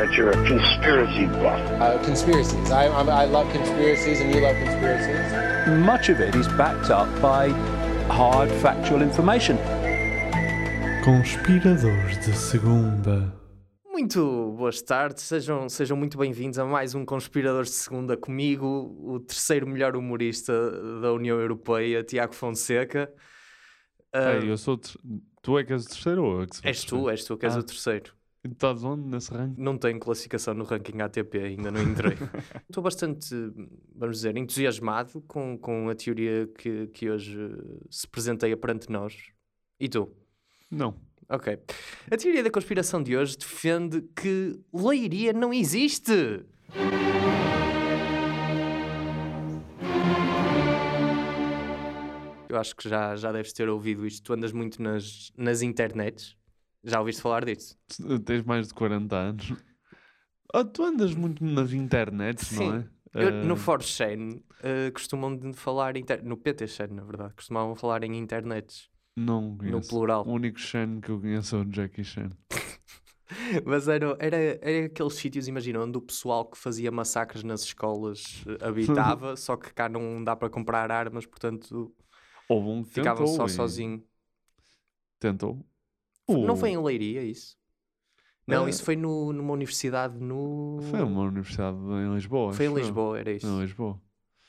[0.00, 1.60] that you're a conspiracy buff.
[1.78, 2.70] Uh, conspiracies.
[2.70, 5.76] I, I'm, I love conspiracies, and you love conspiracies.
[5.84, 7.48] much of it is backed up by
[8.08, 9.58] hard factual information.
[11.04, 13.32] Conspiradores de Segunda.
[13.92, 19.20] Muito boas tardes, sejam, sejam muito bem-vindos a mais um Conspiradores de Segunda comigo, o
[19.20, 20.52] terceiro melhor humorista
[21.02, 23.12] da União Europeia, Tiago Fonseca.
[24.14, 24.80] Ah, Ei, eu sou.
[25.42, 27.54] Tu é que és o terceiro ou é que és tu, és tu que és
[27.56, 27.60] Ah.
[27.60, 28.12] o terceiro.
[28.42, 29.60] Estás onde nesse ranking?
[29.60, 32.16] Não tenho classificação no ranking ATP, ainda não entrei.
[32.68, 33.34] Estou bastante,
[33.94, 37.38] vamos dizer, entusiasmado com, com a teoria que, que hoje
[37.90, 39.14] se presenteia perante nós.
[39.78, 40.10] E tu?
[40.70, 40.96] Não.
[41.28, 41.58] Ok.
[42.10, 46.42] A teoria da conspiração de hoje defende que Leiria não existe.
[52.48, 54.24] Eu acho que já, já deves ter ouvido isto.
[54.24, 56.39] Tu andas muito nas, nas internets.
[56.82, 57.78] Já ouviste falar disso?
[58.24, 59.54] Tens mais de 40 anos.
[60.52, 62.88] Ah, tu andas muito nas internets, não é?
[63.14, 65.96] Eu, Ah, no 4chan eh, costumam de falar...
[65.96, 66.24] Inter...
[66.24, 67.34] No PTchan, na verdade.
[67.34, 68.88] Costumavam falar em internets.
[69.16, 69.88] Não conheço.
[69.88, 70.24] plural.
[70.26, 72.30] O único Chan que eu conheço é o Jackie Chan.
[73.64, 78.44] Mas era, era, era aqueles sítios, imagina, onde o pessoal que fazia massacres nas escolas
[78.60, 81.94] habitava, só que cá não dá para comprar armas, portanto
[82.48, 84.04] Houve um ficava tentou só sozinho.
[85.20, 85.64] Tentou.
[86.38, 87.58] Não O- foi em Leiria isso?
[88.46, 90.78] Não, Eh, isso foi no, numa universidade no.
[90.90, 92.52] Foi uma universidade em Lisboa.
[92.52, 92.82] Foi em acho eu.
[92.84, 93.46] Lisboa, era isso.
[93.46, 94.00] Em Lisboa.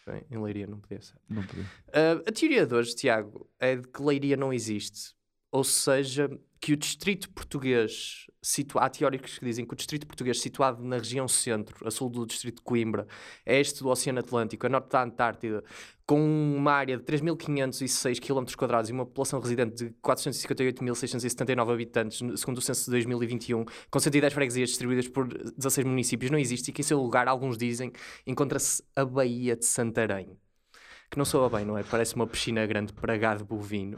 [0.03, 1.17] Foi em Leiria, não podia ser.
[1.29, 1.65] Não podia.
[1.93, 5.13] Ah, a teoria de hoje, Tiago, é de que Leiria não existe.
[5.51, 6.29] Ou seja,
[6.61, 8.77] que o distrito português, situ...
[8.77, 12.23] há teóricos que dizem que o distrito português situado na região centro, a sul do
[12.23, 13.07] distrito de Coimbra,
[13.47, 15.63] a este do Oceano Atlântico, a norte da Antártida,
[16.05, 18.45] com uma área de 3.506 km
[18.87, 24.69] e uma população residente de 458.679 habitantes, segundo o censo de 2021, com 110 freguesias
[24.69, 27.91] distribuídas por 16 municípios, não existe e que em seu lugar, alguns dizem,
[28.27, 30.37] encontra-se a Baía de Santarém
[31.09, 31.83] que não soa bem, não é?
[31.83, 33.97] Parece uma piscina grande para gado bovino.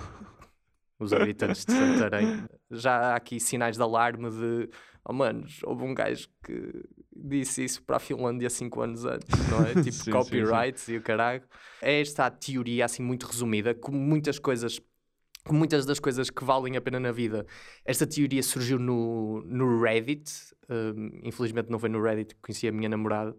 [1.03, 2.43] Os habitantes de Santarém.
[2.71, 4.69] Já há aqui sinais de alarme de
[5.05, 6.83] oh manos, houve um gajo que
[7.15, 9.73] disse isso para a Finlândia 5 anos antes, não é?
[9.83, 10.11] Tipo Sim, sim, sim.
[10.11, 11.43] copyrights e o caralho.
[11.81, 14.79] É esta a teoria assim muito resumida, como muitas coisas
[15.45, 17.45] como muitas das coisas que valem a pena na vida,
[17.83, 20.31] esta teoria surgiu no, no Reddit.
[20.69, 23.35] Hum, infelizmente não foi no Reddit que conheci a minha namorada.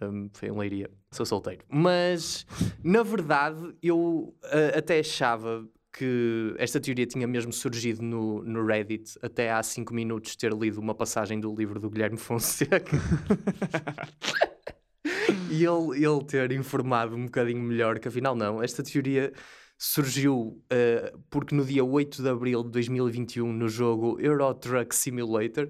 [0.00, 0.90] Hum, foi em Leiria.
[1.10, 1.64] Sou solteiro.
[1.68, 2.46] Mas,
[2.82, 9.16] na verdade, eu ah, até achava que esta teoria tinha mesmo surgido no, no Reddit
[9.22, 12.82] até há 5 minutos ter lido uma passagem do livro do Guilherme Fonseca.
[15.48, 19.32] e ele, ele ter informado um bocadinho melhor que afinal não, esta teoria
[19.78, 25.68] surgiu eh, porque no dia 8 de abril de 2021 no jogo Euro Truck Simulator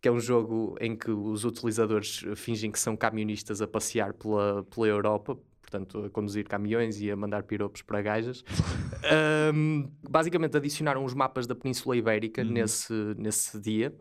[0.00, 4.62] que é um jogo em que os utilizadores fingem que são camionistas a passear pela,
[4.64, 5.36] pela Europa
[5.74, 8.44] portanto a conduzir caminhões e a mandar piropos para gajas
[9.10, 13.94] Ahm, basicamente adicionaram os mapas da Península Ibérica nesse, nesse dia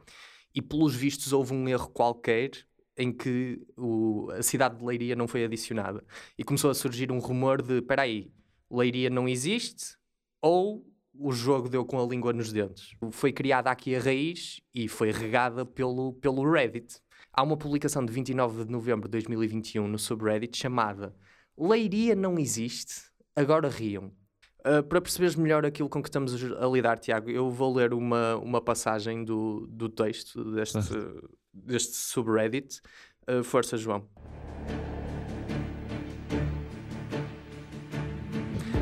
[0.55, 2.51] e pelos vistos houve um erro qualquer
[2.97, 6.01] em que o- a cidade de Leiria não foi adicionada
[6.37, 8.31] e começou a surgir um rumor de espera aí,
[8.71, 9.97] Leiria não existe
[10.41, 12.95] ou o jogo deu com a língua nos dentes.
[13.11, 16.99] Foi criada aqui a raiz e foi regada pelo, pelo Reddit.
[17.31, 21.13] Há uma publicação de 29 de novembro de 2021 no subreddit chamada
[21.57, 23.01] Leiria não existe,
[23.35, 24.11] agora riam.
[24.65, 28.37] Uh, para perceberes melhor aquilo com que estamos a lidar, Tiago, eu vou ler uma,
[28.37, 30.79] uma passagem do, do texto deste,
[31.53, 32.79] deste subreddit.
[33.29, 34.07] Uh, força, João.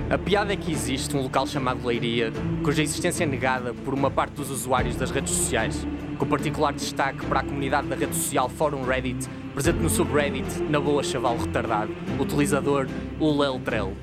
[0.09, 2.31] A piada é que existe um local chamado Leiria,
[2.63, 5.85] cuja existência é negada por uma parte dos usuários das redes sociais,
[6.21, 10.79] com particular destaque para a comunidade da rede social Fórum Reddit, presente no subreddit Na
[10.79, 12.87] Boa Chaval Retardado, utilizador
[13.19, 13.93] Uleltrel.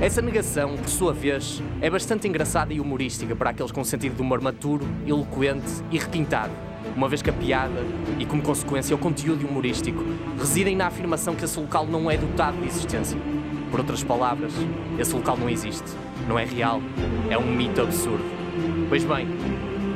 [0.00, 4.22] Essa negação, por sua vez, é bastante engraçada e humorística para aqueles com sentido de
[4.22, 6.52] humor maturo, eloquente e requintado,
[6.94, 7.82] uma vez que a piada,
[8.16, 10.04] e como consequência o conteúdo humorístico,
[10.38, 13.18] residem na afirmação que esse local não é dotado de existência.
[13.72, 14.52] Por outras palavras,
[15.00, 15.90] esse local não existe,
[16.28, 16.80] não é real,
[17.28, 18.24] é um mito absurdo.
[18.88, 19.26] Pois bem,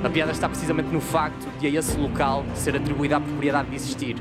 [0.03, 3.77] a piada está precisamente no facto de a esse local ser atribuída a propriedade de
[3.77, 4.17] existir.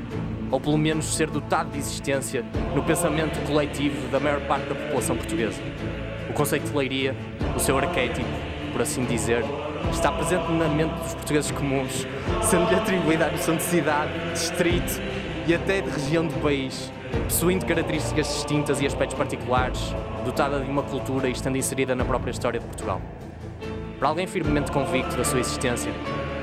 [0.50, 2.44] ou pelo menos ser dotado de existência
[2.74, 5.62] no pensamento coletivo da maior parte da população portuguesa.
[6.28, 7.14] O conceito de leiria,
[7.56, 8.26] o seu arquétipo,
[8.72, 9.44] por assim dizer,
[9.92, 12.06] está presente na mente dos portugueses comuns,
[12.42, 15.00] sendo-lhe atribuída a noção de cidade, distrito
[15.46, 16.92] e até de região do país,
[17.24, 19.94] possuindo características distintas e aspectos particulares,
[20.24, 23.00] dotada de uma cultura e estando inserida na própria história de Portugal.
[24.00, 25.92] Para alguém firmemente convicto da sua existência,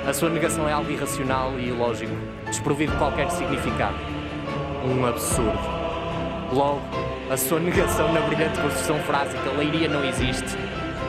[0.07, 2.13] a sua negação é algo irracional e ilógico,
[2.45, 3.97] desprovido de qualquer significado.
[4.85, 5.57] Um absurdo.
[6.53, 6.79] Logo,
[7.31, 10.55] a sua negação na brilhante construção frásica Leiria não existe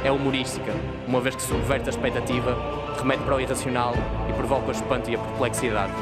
[0.03, 0.73] é humorística,
[1.07, 2.57] uma vez que subverte a expectativa,
[2.99, 3.93] remete para o irracional
[4.31, 5.93] e provoca o espanto e a perplexidade.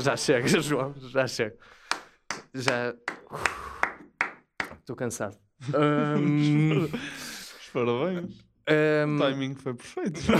[0.00, 1.56] Já chega, João, já chega.
[2.54, 2.94] Já.
[4.78, 5.36] Estou cansado.
[5.74, 6.88] Ahm,
[7.72, 8.44] Parabéns.
[8.66, 10.20] ahm, O timing foi perfeito.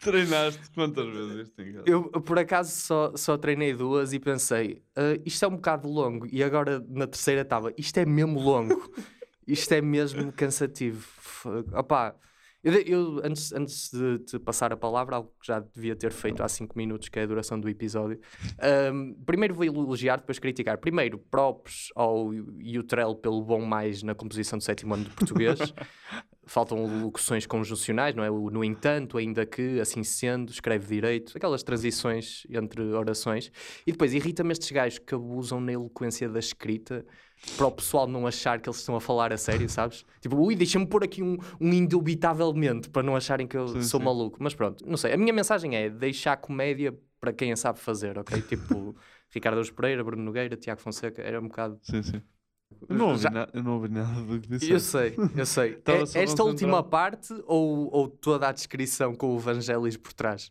[0.00, 1.84] Treinaste quantas vezes este em casa?
[1.86, 6.26] eu, por acaso, só, só treinei duas e pensei, "Ah, isto é um bocado longo.
[6.30, 8.92] E agora, na terceira, estava, isto é mesmo longo.
[9.46, 11.06] isto é mesmo cansativo.
[11.72, 12.14] Opá,
[12.64, 16.48] eu, antes, antes de te passar a palavra, algo que já devia ter feito há
[16.48, 18.20] 5 minutos, que é a duração do episódio,
[18.60, 20.78] ahm, primeiro vou elogiar, depois criticar.
[20.78, 25.58] Primeiro, props ao Utrell pelo bom mais na composição do sétimo ano de português.
[26.44, 28.30] Faltam locuções conjuncionais, não é?
[28.30, 33.50] O no entanto, ainda que, assim sendo, escreve direito, aquelas transições entre orações.
[33.86, 37.04] E depois irrita-me estes gajos que abusam na eloquência da escrita
[37.56, 40.04] para o pessoal não achar que eles estão a falar a sério, sabes?
[40.20, 44.00] Tipo, ui, deixa-me pôr aqui um, um indubitavelmente para não acharem que eu Sim, sou
[44.00, 44.04] sim.
[44.06, 44.38] maluco.
[44.40, 45.12] Mas pronto, não sei.
[45.12, 48.40] A minha mensagem é deixar comédia para quem a sabe fazer, ok?
[48.42, 48.96] Tipo,
[49.30, 51.78] Ricardo Araújo Pereira, Bruno Nogueira, Tiago Fonseca, era um bocado.
[51.82, 52.22] Sim, sim.
[52.88, 54.70] Eu não ouvi, Já- na- eu não ouvi nada do que disse.
[54.72, 55.78] Eu sei, eu sei.
[55.86, 60.50] É- esta última parte ou, ou toda a descrição com o Evangelis por trás?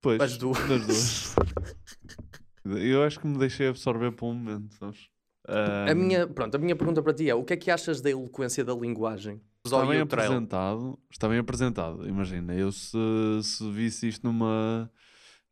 [0.00, 0.58] Pois, As duas.
[0.58, 1.34] das duas.
[2.64, 5.08] Eu acho que me deixei absorver por um momento, sabes?
[5.48, 8.10] A minha, pronto, a minha pergunta para ti é: o que é que achas da
[8.10, 9.40] eloquência da linguagem?
[9.64, 12.08] Está bem apresentado, está bem apresentado.
[12.08, 12.96] Imagina, eu se,
[13.42, 14.90] se visse isto numa,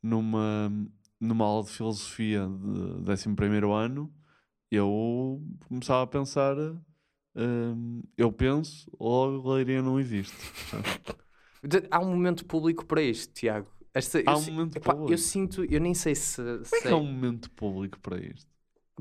[0.02, 0.73] numa,
[1.20, 2.49] numa aula de filosofia
[3.02, 3.29] de 11
[3.73, 4.12] ano,
[4.70, 6.56] eu começava a pensar,
[7.35, 10.37] hum, eu penso, logo Leiria não existe.
[11.90, 13.69] Há um momento público para isto, Tiago.
[13.94, 15.12] Esta, eu Há um momento epá, público.
[15.12, 16.43] Eu sinto, eu nem sei se.
[16.43, 18.53] Como é que há um momento público para isto?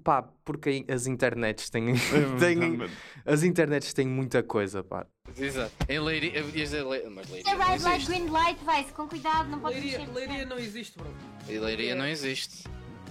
[0.03, 1.93] Pá, porque as internets têm,
[2.39, 2.79] têm-
[3.25, 5.05] as internets têm muita coisa, pá.
[5.37, 5.71] Exato.
[5.87, 6.43] Em Leiria.
[6.43, 8.05] Mas Leiria Você não vai existe.
[8.11, 10.07] green light, vai-se com cuidado, não pode Leiria.
[10.13, 11.13] Leiria não existe, bro.
[11.47, 12.63] E Leiria não existe.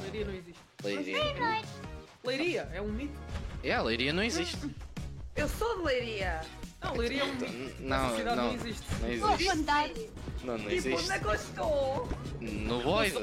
[0.02, 0.60] Leiria não existe.
[0.82, 1.62] Leiria.
[2.24, 3.18] Leiria é um mito.
[3.62, 4.58] É, Leiria não existe.
[5.36, 6.40] Eu sou de Leiria.
[6.82, 7.82] Não, Leiria é um mito.
[7.82, 8.54] Não, não, não.
[8.54, 8.86] existe.
[9.00, 9.56] Não existe.
[10.44, 11.02] Não, não Tipo, existe.
[11.04, 12.08] onde é que eu estou?
[12.40, 13.14] No Void.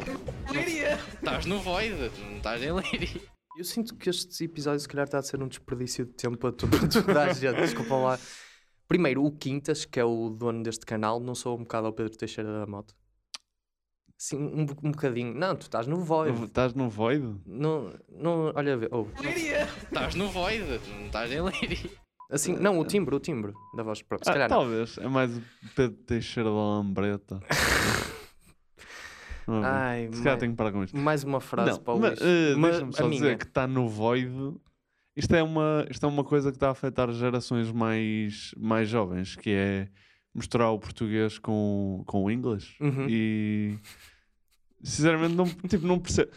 [0.50, 1.00] Leiria.
[1.14, 2.12] Estás no Void.
[2.22, 3.22] Não estás em Leiria.
[3.58, 6.52] Eu sinto que este episódio, se calhar, está a ser um desperdício de tempo para
[6.54, 7.56] toda a gente.
[7.58, 8.20] Desculpa lá.
[8.88, 12.18] Primeiro, o Quintas, que é o dono deste canal, não sou um bocado ao Pedro
[12.18, 12.96] Teixeira da Moto.
[14.18, 15.34] Sim, um, bo- um bocadinho.
[15.34, 16.44] Não, tu estás no Void.
[16.46, 17.40] Estás no Void?
[17.46, 18.90] Não, não, olha, a ver.
[18.92, 19.64] Oh, Leiria.
[19.84, 20.66] Estás no Void.
[20.90, 21.90] Não estás em Leiria.
[22.32, 24.02] assim, não, o timbre, o timbre da voz.
[24.02, 24.50] Pronto, se Ah, calhar.
[24.50, 24.58] não.
[24.60, 25.42] talvez, é mais o
[25.76, 27.40] Pedro Teixeira da Lambreta.
[29.64, 30.98] Ai, se calhar mai- tenho que parar com isto.
[30.98, 33.22] Mais uma frase Não, para o mas, eh, Ma- Deixa-me só minha.
[33.22, 34.56] dizer que está no Void.
[35.16, 39.36] Isto é, uma, isto é uma coisa que está a afetar gerações mais, mais jovens,
[39.36, 39.88] que é
[40.34, 42.76] misturar o português com, com o inglês.
[42.80, 43.06] Uhum.
[43.10, 43.78] E
[44.84, 46.32] sinceramente não, tipo, não percebo.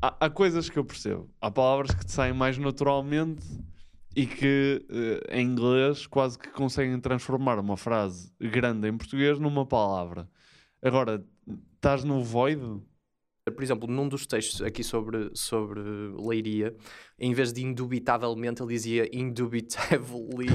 [0.00, 1.28] Há, há coisas que eu percebo.
[1.40, 3.44] Há palavras que te saem mais naturalmente
[4.14, 9.66] e que eh, em inglês quase que conseguem transformar uma frase grande em português numa
[9.66, 10.28] palavra.
[10.80, 11.24] Agora,
[11.74, 12.82] estás no void?
[13.54, 15.80] Por exemplo, num dos textos aqui sobre, sobre
[16.20, 16.76] Leiria,
[17.18, 20.48] em vez de indubitavelmente, ele dizia indubitably.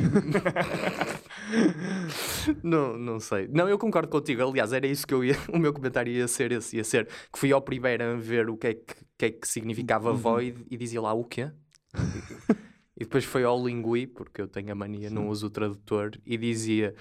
[2.64, 3.48] não, não sei.
[3.48, 4.48] Não, eu concordo contigo.
[4.48, 5.36] Aliás, era isso que eu ia.
[5.52, 8.56] O meu comentário ia ser esse: ia ser que fui ao primeiro a ver o
[8.58, 10.18] que é que, que, é que significava Uhum.
[10.18, 11.52] void e dizia lá o quê?
[12.96, 16.38] e depois foi ao Lingui, porque eu tenho a mania, não uso o tradutor, e
[16.38, 16.94] dizia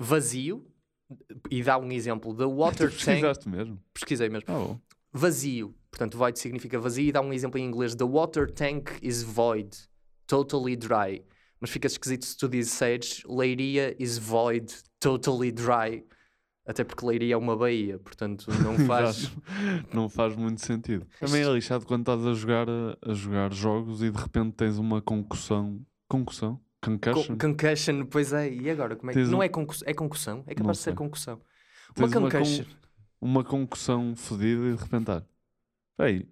[0.00, 0.66] vazio.
[1.50, 3.04] E dá um exemplo: The water tank.
[3.04, 3.78] Pesquisaste mesmo?
[3.94, 4.80] Pesquisei mesmo Ah, bom.
[5.12, 5.74] vazio.
[5.90, 7.94] Portanto, void significa vazio e dá um exemplo em inglês.
[7.94, 9.76] The water tank is void,
[10.26, 11.22] totally dry.
[11.60, 16.04] Mas fica esquisito se tu disseres Leiria is void, totally dry.
[16.66, 19.30] Até porque Leiria é uma baía, portanto não faz...
[19.92, 21.06] Não faz muito sentido.
[21.20, 22.66] Também é lixado quando estás a jogar,
[23.04, 25.80] a jogar jogos e de repente tens uma concussão.
[26.08, 26.60] Concussão?
[26.82, 27.36] Concussion.
[27.36, 28.52] Co- concussion, pois é.
[28.52, 28.96] E agora?
[28.96, 29.14] Como é.
[29.14, 30.44] Tens Não um- é, concussão, é concussão?
[30.46, 31.40] É Não capaz de ser concussão.
[31.94, 32.64] Tens Uma uma, con- concussion.
[33.20, 35.24] uma concussão fodida e de repente,
[35.96, 36.28] peraí,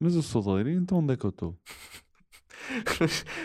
[0.00, 1.58] mas eu sou loiro, então onde é que eu estou?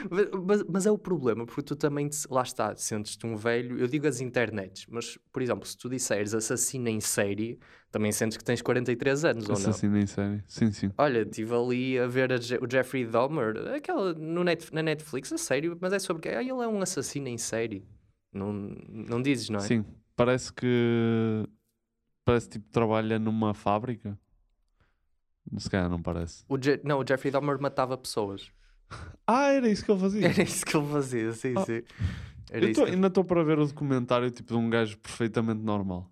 [0.10, 3.78] mas, mas- mas é o problema, porque tu também, te- lá está, sentes-te um velho.
[3.80, 7.60] Eu digo as internets, mas, por exemplo, se tu disseres assassino em série,
[7.92, 9.56] também sentes que tens 43 anos, ou não?
[9.70, 10.44] Assassino em série.
[10.48, 10.92] Sim, sim.
[10.98, 15.32] Olha, estive ali a ver a Je- o Jeffrey Dahmer, aquela no net, na Netflix,
[15.34, 17.86] a sério, mas é sobre que ah, ele é um assassino em série.
[18.34, 19.64] Não, não dizes, não é?
[19.64, 21.48] Sim, parece que
[22.26, 24.18] parece tipo trabalha numa fábrica.
[25.58, 26.44] Se calhar não parece.
[26.50, 28.52] O Je- não, o Jeffrey Dahmer matava pessoas.
[29.29, 30.25] Ah, era isso que ele fazia.
[30.27, 31.65] Era isso que ele fazia, sim, Ah.
[31.65, 31.82] sim.
[32.50, 34.98] Era Eu isso tô- que- ainda estou para ver o documentário tipo de um gajo
[35.00, 36.10] perfeitamente normal.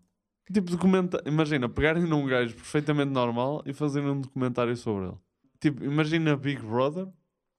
[0.51, 1.24] Tipo, documenta...
[1.25, 5.17] imagina, pegarem num gajo perfeitamente normal e fazerem um documentário sobre ele.
[5.62, 7.08] Tipo, imagina Big Brother,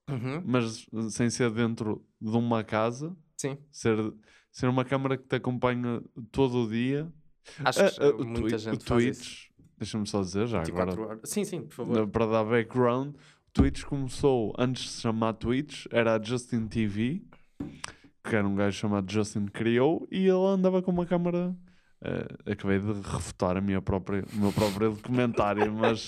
[0.09, 0.43] Uhum.
[0.45, 3.17] mas sem ser dentro de uma casa.
[3.35, 3.57] Sim.
[3.71, 3.97] Ser,
[4.51, 7.11] ser uma câmara que te acompanha todo o dia.
[7.65, 9.45] Acho Ah, que ah, o muita gente o faz Twitch,
[9.77, 11.09] deixa-me só dizer já 24 agora.
[11.17, 11.29] horas.
[11.29, 12.07] Sim, sim, por favor.
[12.07, 13.15] Para dar background,
[13.57, 17.23] Twitch começou antes de se chamar Twitch, era a Justin TV,
[18.23, 21.57] que era um gajo chamado Justin criou, e ele andava com uma câmara.
[22.03, 26.07] eh, acabei de refutar a minha própria, o meu próprio documentário, mas,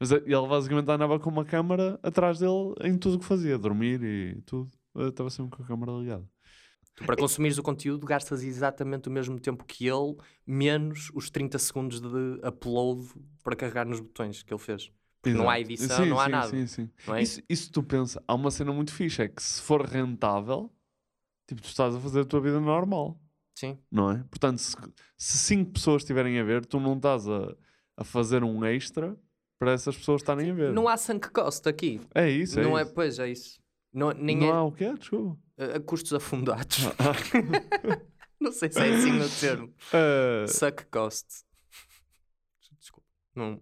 [0.00, 4.02] mas ele basicamente andava com uma câmara atrás dele em tudo o que fazia, dormir
[4.02, 4.70] e tudo.
[4.96, 6.26] Estava sempre com a câmara ligada.
[6.94, 11.58] Tu, para consumires o conteúdo, gastas exatamente o mesmo tempo que ele, menos os 30
[11.58, 13.06] segundos de upload
[13.44, 14.90] para carregar nos botões que ele fez.
[15.26, 15.72] Porque não há Exato.
[15.72, 16.48] edição, Sim, não há sim, nada.
[16.48, 16.90] Sim, sim.
[17.08, 17.22] é?
[17.22, 20.70] Isso, isso tu pensa, há uma cena muito fixe, é que se for rentável,
[21.48, 23.20] tipo, tu estás a fazer a tua vida normal,
[23.58, 23.76] Sim.
[23.90, 24.22] não é?
[24.30, 24.76] Portanto, se,
[25.18, 27.56] se cinco pessoas estiverem a ver, tu não estás a,
[27.96, 29.18] a fazer um extra
[29.58, 30.72] para essas pessoas estarem a ver.
[30.72, 32.00] Não há sunk cost aqui.
[32.14, 32.94] É isso, é não é, isso.
[32.94, 33.58] pois, é isso.
[33.92, 34.92] Não, nem não é, há o quê?
[34.94, 35.40] Desculpa.
[35.58, 36.78] a, a custos afundados.
[38.38, 39.74] não sei se é assim o termo.
[39.92, 41.26] Eh, Suck cost.
[42.78, 43.08] Desculpa.
[43.34, 43.60] Não.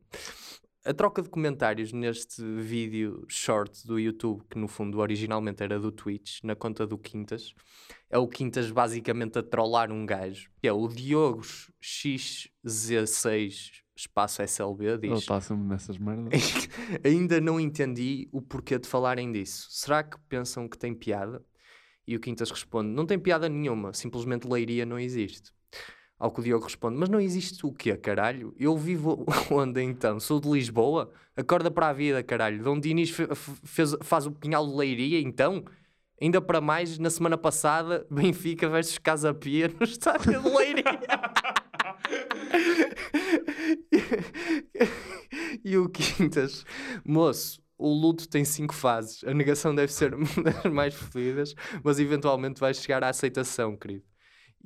[0.86, 5.90] A troca de comentários neste vídeo short do YouTube, que no fundo originalmente era do
[5.90, 7.54] Twitch, na conta do Quintas,
[8.10, 11.40] é o Quintas basicamente a trollar um gajo, que é o Diogo
[11.82, 15.20] XZ6 espaço SLB, ele diz.
[15.20, 16.68] está sempre nessas merdas.
[17.02, 19.68] Ainda não entendi o porquê de falarem disso.
[19.70, 21.42] Será que pensam que tem piada?
[22.06, 25.50] E o Quintas responde: Não tem piada nenhuma, simplesmente leiria não existe.
[26.18, 28.54] Ao que o Diogo responde: Mas não existe o quê, caralho?
[28.58, 30.20] Eu vivo onde então?
[30.20, 31.10] Sou de Lisboa?
[31.36, 32.62] Acorda para a vida, caralho.
[32.62, 33.14] Dom Dinis
[34.02, 35.64] faz o pinhal de leiria então?
[36.20, 40.84] Ainda para mais, na semana passada, Benfica versus Casa Pia no estádio de Leiria.
[45.64, 46.64] e o Quintas,
[47.04, 49.24] moço, o luto tem cinco fases.
[49.24, 54.13] A negação deve ser uma das mais fodidas, mas eventualmente vais chegar à aceitação, querido.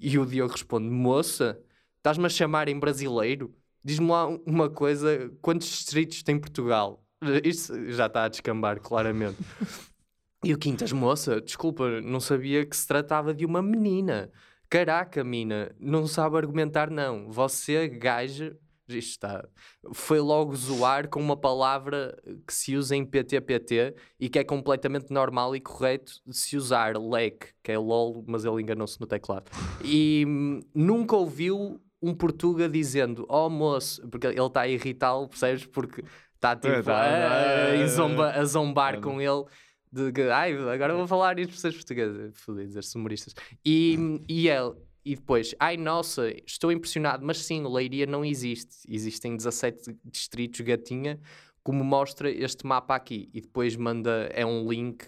[0.00, 1.60] E o Diogo responde: Moça,
[1.96, 3.54] estás-me a chamar em brasileiro?
[3.82, 7.04] Diz-me lá um- uma coisa: quantos distritos tem Portugal?
[7.44, 9.36] Isto já está a descambar, claramente.
[10.44, 14.30] E o Quintas, moça, desculpa, não sabia que se tratava de uma menina.
[14.70, 17.28] Caraca, mina, não sabe argumentar, não.
[17.28, 18.56] Você, gaja,
[18.96, 19.46] isto está.
[19.92, 22.16] Foi logo zoar com uma palavra
[22.46, 26.96] que se usa em PTPT e que é completamente normal e correto de se usar,
[26.96, 29.50] leque, que é LOL, mas ele enganou-se no teclado.
[29.84, 35.66] E hum, nunca ouviu um portuga dizendo, oh moço, porque ele está a irritá-lo, percebes?
[35.66, 36.04] Porque
[36.34, 39.00] está tipo tá, a, é, a zomba- a zombar é.
[39.00, 39.44] com ele.
[39.90, 43.34] De que, ai, agora vou falar isto para vocês portugueses, fodidos, estes humoristas.
[43.64, 44.74] E, e ele,
[45.12, 48.76] e depois, ai nossa, estou impressionado, mas sim, Leiria não existe.
[48.88, 51.18] Existem 17 distritos, gatinha,
[51.62, 53.28] como mostra este mapa aqui.
[53.32, 55.04] E depois manda, é um link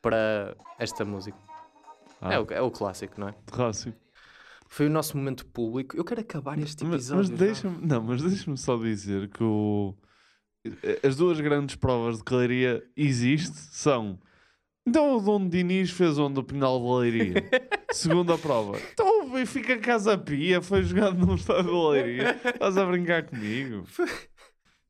[0.00, 1.38] para esta música.
[2.20, 2.34] Ah.
[2.34, 3.34] É, o, é o clássico, não é?
[3.46, 3.96] Clássico.
[4.68, 5.96] Foi o nosso momento público.
[5.96, 7.16] Eu quero acabar este Mas, episódio.
[7.16, 7.44] mas já.
[7.46, 9.94] deixa-me não, mas deixa-me só dizer que o-
[11.04, 14.18] as duas grandes provas de que Leiria existe são
[14.86, 17.50] então o Dom Diniz fez onde o Pinal de Leiria
[17.92, 22.84] segunda prova então o Benfica Casa Pia foi jogado num estádio de Leiria estás a
[22.84, 23.84] brincar comigo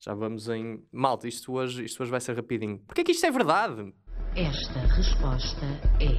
[0.07, 0.87] Já vamos em.
[0.93, 2.79] Malta, isto hoje, isto hoje vai ser rapidinho.
[2.87, 3.93] Porque é que isto é verdade?
[4.37, 5.67] Esta resposta
[6.01, 6.15] é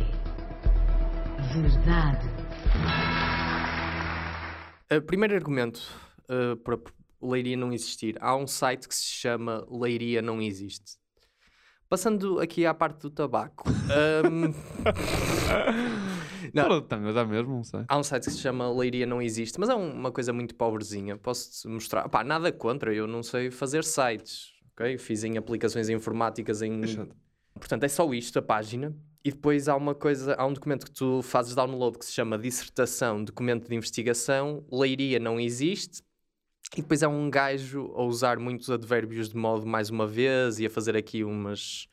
[1.53, 2.27] verdade.
[4.91, 5.79] Uh, primeiro argumento
[6.23, 6.77] uh, para
[7.21, 8.17] Leiria não existir.
[8.19, 10.97] Há um site que se chama Leiria Não Existe.
[11.89, 13.63] Passando aqui à parte do tabaco.
[14.29, 14.53] um,
[16.53, 17.81] não, tanga, dá mesmo, não sei.
[17.87, 20.55] há um site que se chama Leiria Não Existe, mas é um- uma coisa muito
[20.55, 21.17] pobrezinha.
[21.17, 22.07] Posso-te mostrar.
[22.09, 24.49] Pá, nada contra, eu não sei fazer sites.
[24.73, 24.97] ok?
[24.97, 26.81] Fiz em aplicações informáticas em.
[27.55, 28.95] Portanto, é só isto, a página.
[29.23, 32.37] E depois há uma coisa, há um documento que tu fazes download que se chama
[32.37, 36.01] dissertação, documento de investigação, leiria não existe.
[36.75, 40.65] E depois há um gajo a usar muitos advérbios de modo mais uma vez e
[40.65, 41.87] a fazer aqui umas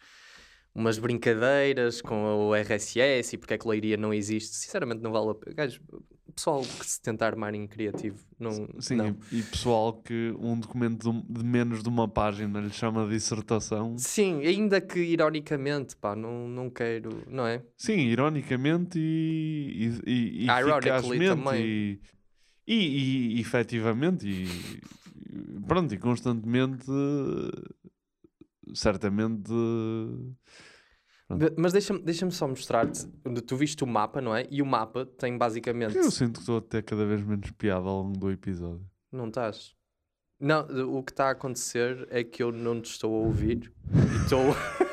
[0.75, 4.57] umas brincadeiras com o RSS e porque é que leiria não existe.
[4.57, 5.55] Sinceramente não vale a pena.
[5.55, 5.81] Gajo,
[6.35, 8.51] pessoal que se tenta armar em criativo, não.
[8.81, 9.17] Sim, não.
[9.31, 13.97] E, pessoal que um documento de, menos de uma página lhe chama dissertação.
[13.97, 17.63] Sim, ainda que ironicamente, pá, não, não quero, não é?
[17.77, 21.65] Sim, ironicamente e, e, e, e Ironically também.
[21.65, 22.01] e,
[22.67, 24.81] e, e, efetivamente e,
[25.67, 26.87] pronto, e constantemente
[28.75, 29.53] certamente
[31.31, 33.07] Be- Mas deixa-me deixa só mostrar-te.
[33.25, 34.47] onde Tu viste o mapa, não é?
[34.51, 35.97] E o mapa tem basicamente.
[35.97, 38.85] eu sinto que estou a ter cada vez menos piada ao longo do episódio.
[39.11, 39.75] Não estás?
[40.39, 40.61] Não,
[40.97, 44.55] o que está a acontecer é que eu não te estou a ouvir e estou.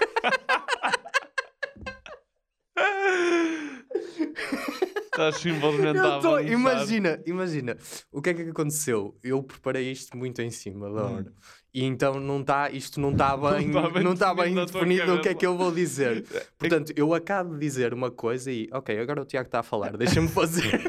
[5.13, 7.77] Estás simplesmente Eu tô- imagina, imagina,
[8.11, 9.17] o que é que aconteceu?
[9.21, 11.33] Eu preparei isto muito em cima da hora.
[11.73, 15.15] E então não tá, isto não está bem, tá bem não está bem tua definido
[15.15, 16.25] o que é que eu vou dizer.
[16.57, 19.97] Portanto, eu acabo de dizer uma coisa e, ok, agora o Tiago está a falar,
[19.97, 20.79] deixa-me fazer.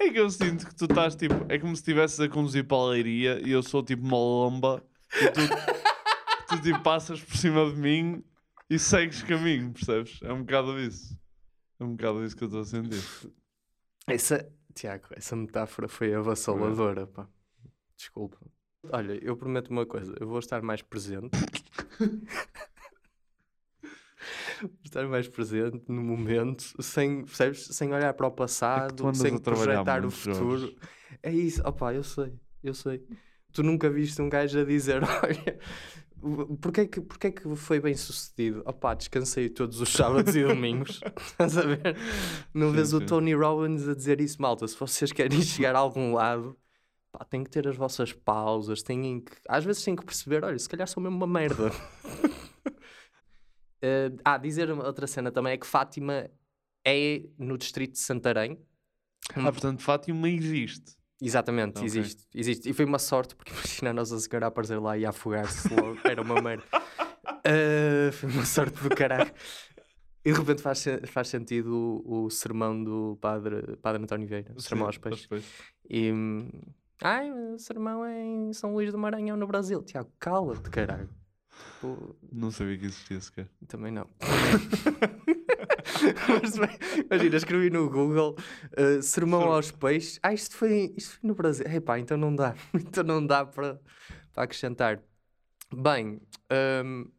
[0.00, 1.34] É que eu sinto que tu estás tipo.
[1.48, 4.82] É como se estivesses a conduzir para a leiria e eu sou tipo uma lomba
[5.14, 5.40] e tu,
[6.48, 8.24] tu tipo passas por cima de mim
[8.68, 10.18] e segues caminho, percebes?
[10.22, 11.16] É um bocado isso.
[11.80, 13.02] É um bocado isso que eu estou a sentir.
[14.06, 17.26] Essa, Tiago, essa metáfora foi avassaladora, pá.
[17.96, 18.38] Desculpa.
[18.92, 21.30] Olha, eu prometo uma coisa, eu vou estar mais presente.
[24.60, 27.64] Vou estar mais presente no momento, sem, percebes?
[27.64, 30.76] sem olhar para o passado, andas sem projetar o futuro.
[31.22, 33.02] É isso, opá, eu sei, eu sei.
[33.52, 35.58] Tu nunca viste um gajo a dizer, olha,
[36.60, 38.62] porquê que, porquê que foi bem sucedido?
[38.66, 41.00] Opá, descansei todos os sábados e domingos.
[41.18, 41.96] Estás a ver?
[42.52, 43.00] Não vês o.
[43.00, 44.66] Tony Robbins a dizer isso, malta.
[44.68, 46.56] Se vocês querem chegar a algum lado,
[47.10, 49.32] pá, têm que ter as vossas pausas, têm que...
[49.48, 51.70] Às vezes têm que perceber, olha, se calhar sou mesmo uma merda.
[53.82, 56.30] Eh, ah, dizer outra cena também é que Fátima
[56.86, 58.60] é no distrito de Santarém.
[59.34, 60.99] Ah, portanto, Fátima existe.
[61.22, 61.84] Exatamente, Ok.
[61.84, 62.70] existe, existe.
[62.70, 65.72] E foi uma sorte, porque imagina a Nossa Senhora a aparecer lá e a afogar-se
[65.74, 65.98] logo.
[66.04, 66.64] Era uma merda.
[67.42, 69.30] Ah, foi uma sorte do caralho.
[70.24, 74.60] E de repente faz, faz sentido o, o sermão do padre, padre António Vieira, o
[74.60, 75.26] sermão aos peixes.
[75.26, 75.48] peixes.
[75.88, 76.10] E.
[77.02, 79.82] Ai, o sermão é em São Luís do Maranhão, no Brasil.
[79.82, 81.08] Tiago, cala-te, caralho.
[81.74, 83.48] Tipo, Não sabia que existia sequer.
[83.68, 84.06] também não.
[86.42, 86.54] Mas,
[87.04, 88.36] imagina, escrevi no Google
[88.78, 90.18] uh, sermão aos peixes.
[90.22, 91.66] Ah, isto foi, isto foi no Brasil.
[91.66, 92.54] Epá, então não dá.
[92.74, 93.80] Então não dá para
[94.36, 95.02] acrescentar.
[95.72, 96.20] Bem,
[96.84, 97.10] hum,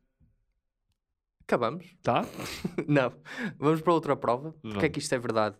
[1.41, 1.95] acabamos?
[2.01, 2.25] Tá?
[2.87, 3.13] não.
[3.57, 4.51] Vamos para outra prova.
[4.53, 4.89] Porque é Vamos.
[4.89, 5.55] que isto é verdade?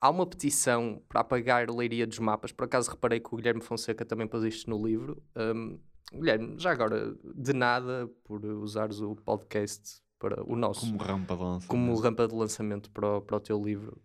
[0.00, 2.52] Há uma petição para apagar a leiria dos mapas.
[2.52, 5.22] Por acaso reparei que o Guilherme Fonseca também pôs isto no livro.
[5.36, 5.78] Hum,
[6.12, 11.42] Guilherme, já agora, de nada por usares o podcast para o nosso Como rampa de
[11.42, 11.68] lançamento.
[11.68, 14.00] como rampa de lançamento para o, para o teu livro.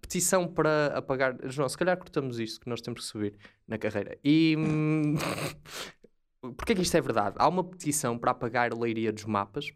[0.00, 1.36] Petição para apagar.
[1.50, 4.16] João, se calhar cortamos isto que nós temos que subir na carreira.
[4.24, 4.54] E.
[4.56, 5.16] hum,
[6.56, 7.34] Porquê que isto é verdade?
[7.40, 9.72] Há uma petição para apagar a leiria dos mapas.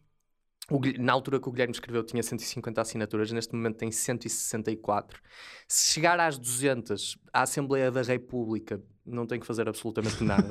[0.70, 5.20] O na altura que o Guilherme escreveu tinha 150 assinaturas, neste momento tem 164.
[5.68, 10.48] Se chegar às 200, a Assembleia da República não tem que fazer absolutamente nada.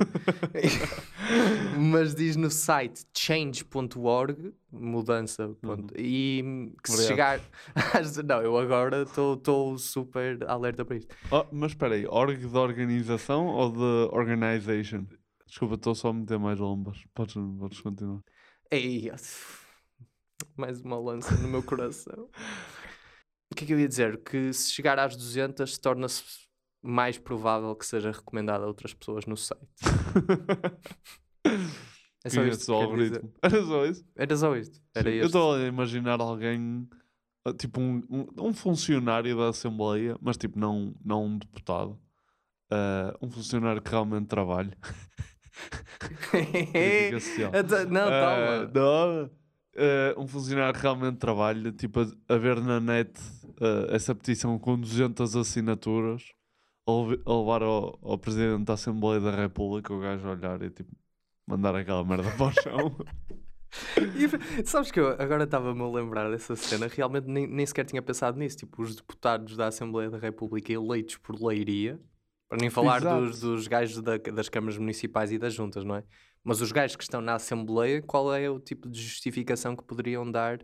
[1.78, 7.42] Mas diz no site change.org, mudança, pronto, e que se Obrigado.
[7.42, 8.16] chegar às...
[8.18, 11.14] Não, eu agora estou super alerta para isto.
[11.30, 15.06] Oh, mas espera aí, org de organização ou de organization?
[15.46, 17.04] Desculpa, estou só a meter mais lombas.
[17.14, 18.22] Podes, podes continuar.
[18.72, 19.12] Ei,
[20.58, 22.30] mais uma lança no meu coração.
[23.52, 24.22] O que é que eu ia dizer?
[24.24, 26.24] Que se chegar às 200 torna-se
[26.84, 29.62] mais provável que seja recomendado a outras pessoas no site.
[32.26, 33.32] É só isto que algoritmo.
[33.40, 34.06] Era só isso?
[34.16, 34.82] Era só isto.
[34.96, 36.90] Era Eu estou a imaginar alguém,
[37.46, 42.00] ah, tipo um, um, um funcionário da Assembleia, mas tipo não, não um deputado.
[42.72, 44.76] ah, um funcionário que realmente trabalha.
[47.54, 48.72] Então- não, toma.
[48.74, 49.30] não,
[49.78, 53.12] ah, um funcionário realmente trabalha, tipo a, a ver na net
[53.62, 56.24] ah, essa petição com 200 assinaturas,
[56.88, 60.62] a lev- a levar ao, ao Presidente da Assembleia da República, o gajo a olhar
[60.62, 60.92] e tipo
[61.48, 62.96] mandar aquela merda para o chão.
[63.98, 68.02] E, sabes que eu agora estava-me a lembrar dessa cena, realmente nem, nem sequer tinha
[68.02, 68.56] pensado nisso.
[68.58, 72.00] Tipo, os deputados da Assembleia da República eleitos por leiria,
[72.48, 73.26] para nem falar Exato.
[73.26, 76.04] dos, dos gajos da- das câmaras municipais e das juntas, não é?
[76.46, 80.30] Mas os gajos que estão na Assembleia, qual é o tipo de justificação que poderiam
[80.32, 80.60] dar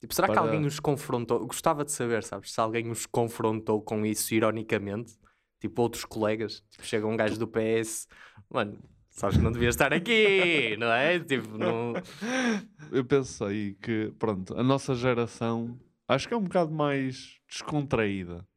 [0.00, 1.46] Tipo, será que Para- alguém os confrontou?
[1.46, 2.52] Gostava de saber, sabes?
[2.52, 5.12] Se alguém os confrontou com isso ironicamente.
[5.60, 6.64] Tipo, outros colegas.
[6.70, 8.08] Tipo, chega um gajo do PS.
[8.48, 8.78] Mano,
[9.10, 11.20] sabes que não devias estar aqui, não é?
[11.20, 11.92] Tipo, não...
[12.90, 18.48] Eu penso aí que, pronto, a nossa geração acho que é um bocado mais descontraída.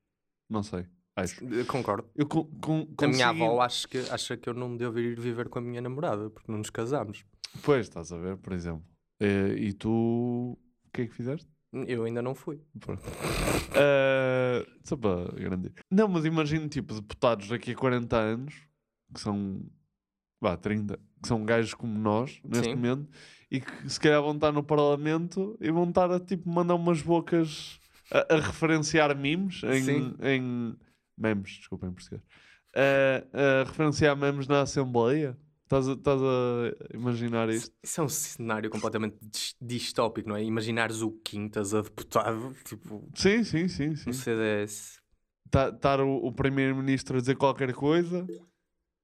[0.50, 1.44] Não sei, acho.
[1.46, 2.10] Eu concordo.
[2.16, 5.20] Eu con con A minha consegui- avó acha que, acha que eu não devo ir
[5.20, 7.26] viver com a minha namorada porque não nos casámos.
[7.64, 8.84] Pois, estás a ver, por exemplo.
[9.20, 11.48] Eh, e tu, o que é que fizeste?
[11.88, 12.62] Eu ainda não fui.
[13.76, 15.74] Eh, só para garantir.
[15.90, 18.54] Não, mas imagino, tipo, deputados daqui a 40 anos,
[19.14, 19.62] que são,
[20.42, 22.76] vá, 30, que são gajos como nós, neste Sim.
[22.76, 23.10] momento,
[23.50, 27.02] e que se calhar vão estar no Parlamento e vão estar a, tipo, mandar umas
[27.02, 27.80] bocas
[28.12, 30.76] a, a referenciar memes em, em...
[31.18, 32.22] Memes, desculpa, em português.
[32.76, 35.38] Eh, a referenciar memes na Assembleia.
[35.64, 37.74] Estás a, estás a imaginar isto?
[37.82, 40.44] Isso é um cenário completamente dis- distópico, não é?
[40.44, 44.10] Imaginares o Quintas a deputado, tipo, Sim, sim, sim, sim.
[44.10, 45.00] no CDS.
[45.46, 48.28] Estar tá, o, o primeiro-ministro a dizer qualquer coisa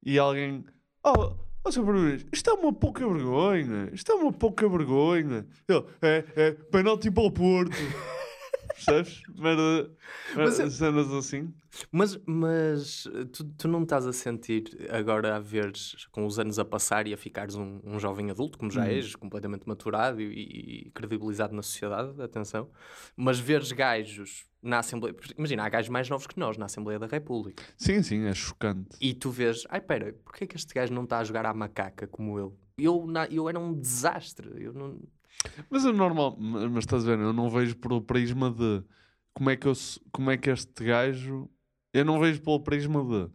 [0.04, 0.66] e alguém.
[1.04, 1.84] Oh, oh Sr.
[1.84, 3.90] Primeiro-Ministro, isto é uma pouca vergonha.
[3.94, 5.48] Isto é uma pouca vergonha.
[5.68, 7.76] Ele, é, é, penalti para o Porto.
[8.86, 9.22] Percebes?
[9.38, 9.92] Merda,
[10.36, 11.54] Mas merda, cenas assim.
[11.92, 16.58] Mas, mas eh, tu, tu não estás a sentir agora a veres com os anos
[16.58, 18.88] a passar e a ficares um, um jovem adulto, como já Hum.
[18.90, 22.70] és, completamente maturado e, e credibilizado na sociedade, atenção,
[23.16, 27.08] mas veres gajos na Assembleia, imagina, há gajos mais novos que nós na Assembleia da
[27.08, 28.98] República Sim, sim, é chocante.
[29.00, 31.54] e tu vês, ai pera, porquê é que este gajo não está a jogar à
[31.54, 32.58] macaca como eu?
[32.78, 35.00] Eu, na- eu era um desastre, eu não...
[35.70, 38.84] Mas é normal, ma- mas estás a ver, eu não vejo pelo prisma de
[39.34, 39.74] como é que, eu,
[40.12, 41.50] como é que este gajo.
[41.94, 43.30] Eu não vejo pelo prisma de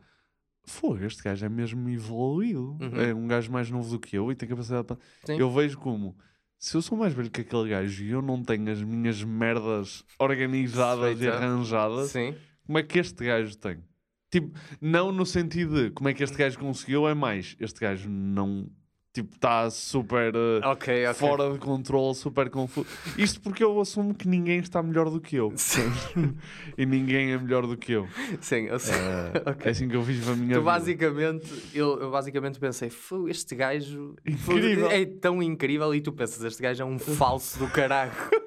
[0.66, 2.76] fogo, este gajo é mesmo evoluído.
[2.80, 2.96] Uhum.
[3.00, 4.98] É um gajo mais novo do que eu e tem capacidade para.
[5.24, 5.38] Sim.
[5.38, 6.16] Eu vejo como
[6.58, 10.04] se eu sou mais velho que aquele gajo e eu não tenho as minhas merdas
[10.18, 11.36] organizadas e Feita.
[11.36, 12.34] arranjadas, Sim.
[12.66, 13.82] como é que este gajo tem?
[14.30, 18.08] Tipo, não no sentido de como é que este gajo conseguiu, é mais este gajo
[18.08, 18.68] não.
[19.14, 21.14] Tipo, está super eh, Ok, ok.
[21.14, 22.84] fora de controle, super confuso.
[23.16, 25.54] Isto porque eu assumo que ninguém está melhor do que eu.
[26.76, 28.08] e ninguém é melhor do que eu.
[28.40, 28.94] Sim, eu sei.
[28.96, 29.66] Eh, Ok.
[29.66, 30.62] É assim que eu vivo a minha Tu vida.
[30.62, 34.90] basicamente, eu, eu basicamente pensei, "Fu, este gajo Incrível.
[34.90, 38.10] é tão incrível e tu pensas, este gajo é um falso do caralho.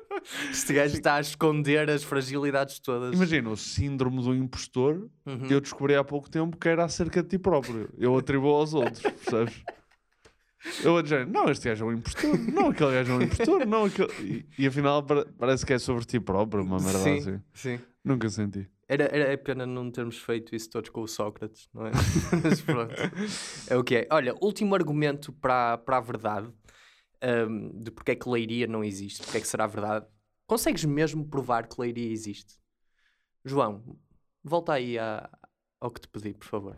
[0.51, 3.15] Este gajo está a esconder as fragilidades todas.
[3.15, 5.47] Imagina, o síndrome do impostor, Uhum.
[5.49, 7.87] eu descobri há pouco tempo que era acerca de ti próprio.
[7.97, 9.53] Eu atribuo aos outros, percebes?
[10.83, 13.85] Eu dizer, não, este gajo é um impostor, não, aquele gajo é um impostor, não,
[13.85, 14.45] aquele...
[14.57, 17.41] E, e afinal pare- parece que é sobre ti próprio, uma merda sim, assim.
[17.53, 17.79] sim.
[18.03, 18.69] Nunca senti.
[18.87, 21.91] Era, era é pena não termos feito isso todos com o Sócrates, não é?
[22.41, 22.93] Mas pronto.
[23.69, 24.07] É o que é.
[24.09, 26.47] Olha, último argumento para, para a verdade
[27.49, 30.05] hum, de porque é que Leiria não existe, porque é que será verdade.
[30.45, 32.55] Consegues mesmo provar que Leiria existe?
[33.43, 33.83] João,
[34.43, 35.29] volta aí a-
[35.81, 36.75] ao que te pedi, por favor.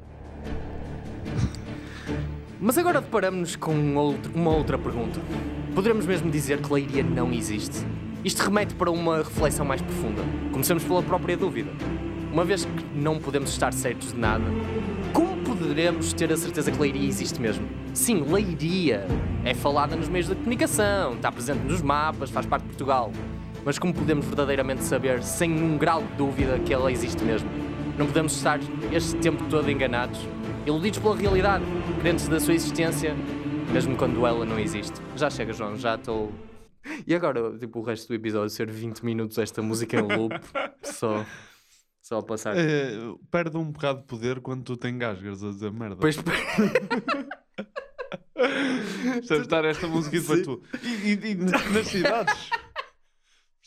[2.61, 5.19] Mas agora deparamos-nos com um outro- uma outra pergunta.
[5.73, 7.85] Poderemos mesmo dizer que Leiria não existe?
[8.23, 10.21] Isto remete para uma reflexão mais profunda.
[10.51, 11.71] Comecemos pela própria dúvida.
[12.33, 14.43] Uma vez que não podemos estar certos de nada,
[15.13, 17.65] como poderemos ter a certeza que Leiria existe mesmo?
[17.93, 19.07] Sim, Leiria
[19.43, 23.11] é falada nos meios de comunicação, está presente nos mapas, faz parte de Portugal.
[23.65, 27.49] Mas como podemos verdadeiramente saber, sem um grau de dúvida, que ela existe mesmo?
[27.97, 28.59] Não podemos estar
[28.91, 30.19] este tempo todo enganados,
[30.69, 31.63] iludidos pela realidade,
[32.01, 33.15] crentes da sua existência,
[33.71, 34.99] mesmo quando ela não existe.
[35.15, 36.31] Já chega, João, já estou.
[37.05, 40.33] E agora, tipo, o resto do episódio ser 20 minutos esta música em loop,
[40.83, 41.25] só,
[42.01, 42.55] só a passar.
[42.57, 42.91] Eh,
[43.29, 45.97] perde um bocado de poder quando tu te engasgas a dizer merda.
[45.99, 46.15] Pois,
[48.33, 50.61] Percebes estar esta música e depois tu.
[50.81, 52.49] E, e- e nas cidades.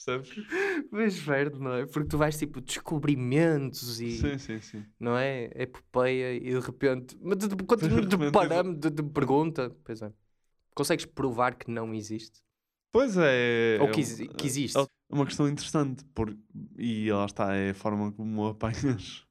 [0.04, 0.30] Percebes?
[0.90, 1.86] Pois verde, não é?
[1.86, 4.18] Porque tu vais tipo descobrimentos e.
[4.18, 4.84] Sim, sim, sim.
[4.98, 5.50] Não é?
[5.54, 7.16] Epopeia e de repente.
[7.20, 9.74] Mas de, de, quando De de, pergunta.
[9.84, 10.12] Pois é.
[10.74, 12.40] Consegues provar que não existe?
[12.90, 13.78] Pois é.
[13.80, 14.78] Ou é que, que existe?
[14.78, 16.04] É uma questão interessante.
[16.14, 16.36] Por...
[16.76, 19.24] E lá está, é a forma como apanhas.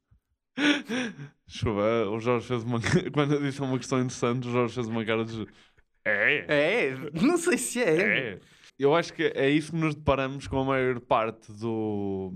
[1.48, 2.80] Chuva, o Jorge fez uma.
[3.14, 5.48] Quando eu disse uma questão interessante, o Jorge fez uma cara de.
[6.04, 6.46] É!
[6.48, 8.30] É, não sei se é.
[8.30, 8.40] É.
[8.82, 12.34] Eu acho que é isso que nos deparamos com a maior parte do,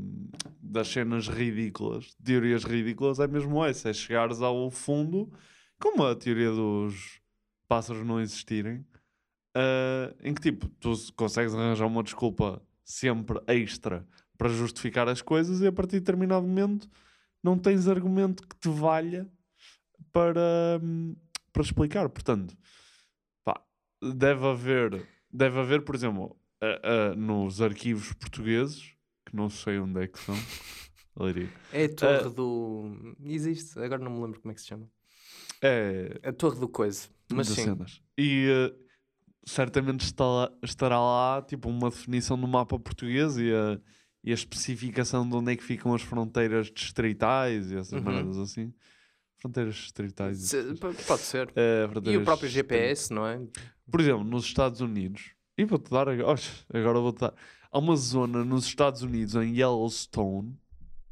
[0.62, 5.34] das cenas ridículas, teorias ridículas, é mesmo essa, é chegares ao fundo,
[5.82, 7.20] como a teoria dos
[7.68, 8.86] pássaros não existirem,
[9.56, 15.62] ah, em que tipo, tu consegues arranjar uma desculpa sempre extra para justificar as coisas
[15.62, 16.88] e a partir de determinado momento
[17.44, 19.28] não tens argumento que te valha
[20.12, 21.16] para, hum,
[21.52, 22.08] para explicar.
[22.08, 22.56] Portanto,
[23.44, 23.60] pá,
[24.14, 26.36] deve haver, deve haver, por exemplo,
[27.18, 28.94] nos arquivos portugueses,
[29.26, 30.36] que não sei onde é que são.
[31.18, 31.50] Leiria.
[31.72, 33.16] É a torre Ah, do.
[33.24, 34.90] Existe, agora não me lembro como é que se chama.
[35.62, 36.20] É.
[36.24, 37.08] A torre do coisa.
[37.32, 37.64] Mas sim.
[37.64, 38.02] cenas.
[38.18, 38.76] E eh,
[39.46, 43.80] certamente está lá- estará lá tipo uma definição do mapa português e a,
[44.24, 48.12] e a especificação de onde é que ficam as fronteiras distritais e essas Uhum.
[48.12, 48.74] merdas assim.
[49.46, 50.40] Fronteiras distritais.
[50.42, 50.74] e Se-
[51.08, 51.52] pode ser.
[51.56, 52.50] Eh, E o fronteiras próprio.
[52.50, 53.40] GPS, não é?
[53.92, 56.40] Por exemplo, nos Estados Unidos, e vou-te dar agora,
[56.74, 57.34] agora vou-te dar.
[57.72, 60.58] Há uma zona nos Estados Unidos, em Yellowstone,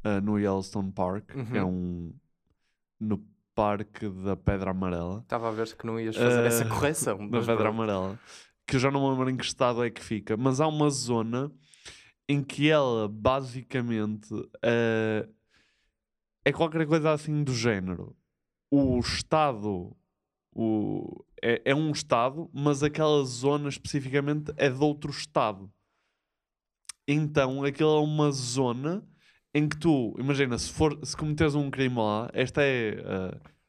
[0.02, 1.70] eh, no Yellowstone Park, que é Uhum.
[2.10, 2.14] um.
[3.00, 5.20] no Parque da Pedra Amarela.
[5.20, 7.28] Estava a ver que não ias fazer essa Eh, correção.
[7.28, 7.68] Da Pedra.
[7.68, 8.18] Amarela.
[8.66, 10.88] Que eu já não me lembro em que estado é que fica, mas há uma
[10.90, 11.52] zona
[12.28, 14.28] em que ela basicamente
[14.62, 15.28] eh,
[16.46, 18.16] é qualquer coisa assim do género.
[18.76, 19.96] O Estado
[20.54, 25.70] o, é, é um Estado, mas aquela zona especificamente é de outro Estado.
[27.06, 29.06] Então aquilo é uma zona
[29.52, 32.96] em que tu, imagina, se, for, se cometeres um crime lá, esta é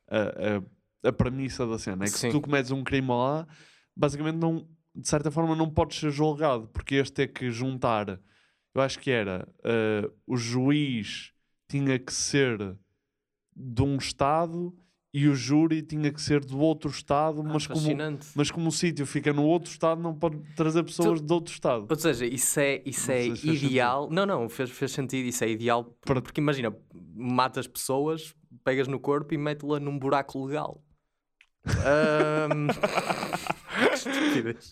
[0.10, 2.28] a, a, a, a premissa da cena, é que Sim.
[2.28, 3.48] se tu cometes um crime lá,
[3.96, 8.20] basicamente não, de certa forma não podes ser julgado, porque este é que juntar,
[8.74, 11.32] eu acho que era, eh, o juiz
[11.70, 12.76] tinha que ser
[13.56, 14.76] de um Estado
[15.18, 17.88] e o júri tinha que ser do outro Estado, mas, como,
[18.36, 21.86] mas como o sítio fica no outro Estado, não pode trazer pessoas de outro Estado.
[21.90, 24.10] Ou seja, isso é, isso Não é se ideal.
[24.12, 25.26] Não, não, fez, fez sentido.
[25.26, 25.86] Isso é ideal.
[26.02, 26.76] por- Porque imagina,
[27.16, 30.84] matas pessoas, pegas no corpo e mete-la num buraco legal.
[31.66, 33.25] Que
[34.10, 34.72] estupidez.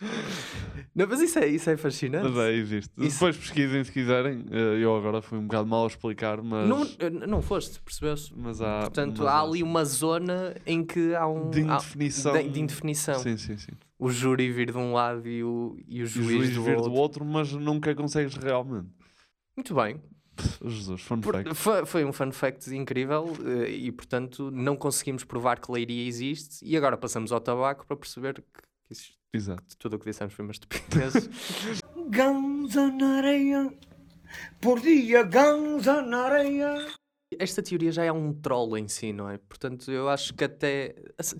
[0.95, 2.29] Não, mas isso é, isso é fascinante.
[2.29, 2.91] Mas é, existe.
[2.97, 4.45] Isso- Depois pesquisem se quiserem.
[4.51, 6.67] Eh, Eu agora fui um bocado mal a explicar, mas.
[6.67, 8.33] Não, eh, não foste, percebeste?
[8.35, 8.81] Mas há.
[8.81, 11.49] Portanto, mas há ali uma zona em que há um.
[11.49, 12.33] De há- indefinição.
[12.33, 13.19] de, de indefinição.
[13.19, 13.71] Sim, sim, sim.
[13.99, 16.63] O júri vir de um lado e o, e o E o juiz, juiz do,
[16.63, 16.89] vir outro.
[16.91, 18.89] do outro, mas nunca consegues realmente.
[19.55, 20.01] Muito bem.
[20.65, 21.53] Jesus, fun Por- fact.
[21.53, 26.65] foi, foi um fun fact incrível eh, e, portanto, não conseguimos provar que leiria existe.
[26.65, 29.63] E agora passamos ao tabaco para perceber que, que isso- Exato.
[29.79, 31.13] tudo o que dissemos foi uma estupidez.
[32.09, 33.73] Ganza na areia,
[34.61, 36.75] por dia ganza na areia.
[37.39, 39.37] Esta teoria já é um troll em si, não é?
[39.39, 40.93] Portanto, eu acho que até.
[41.17, 41.37] assim,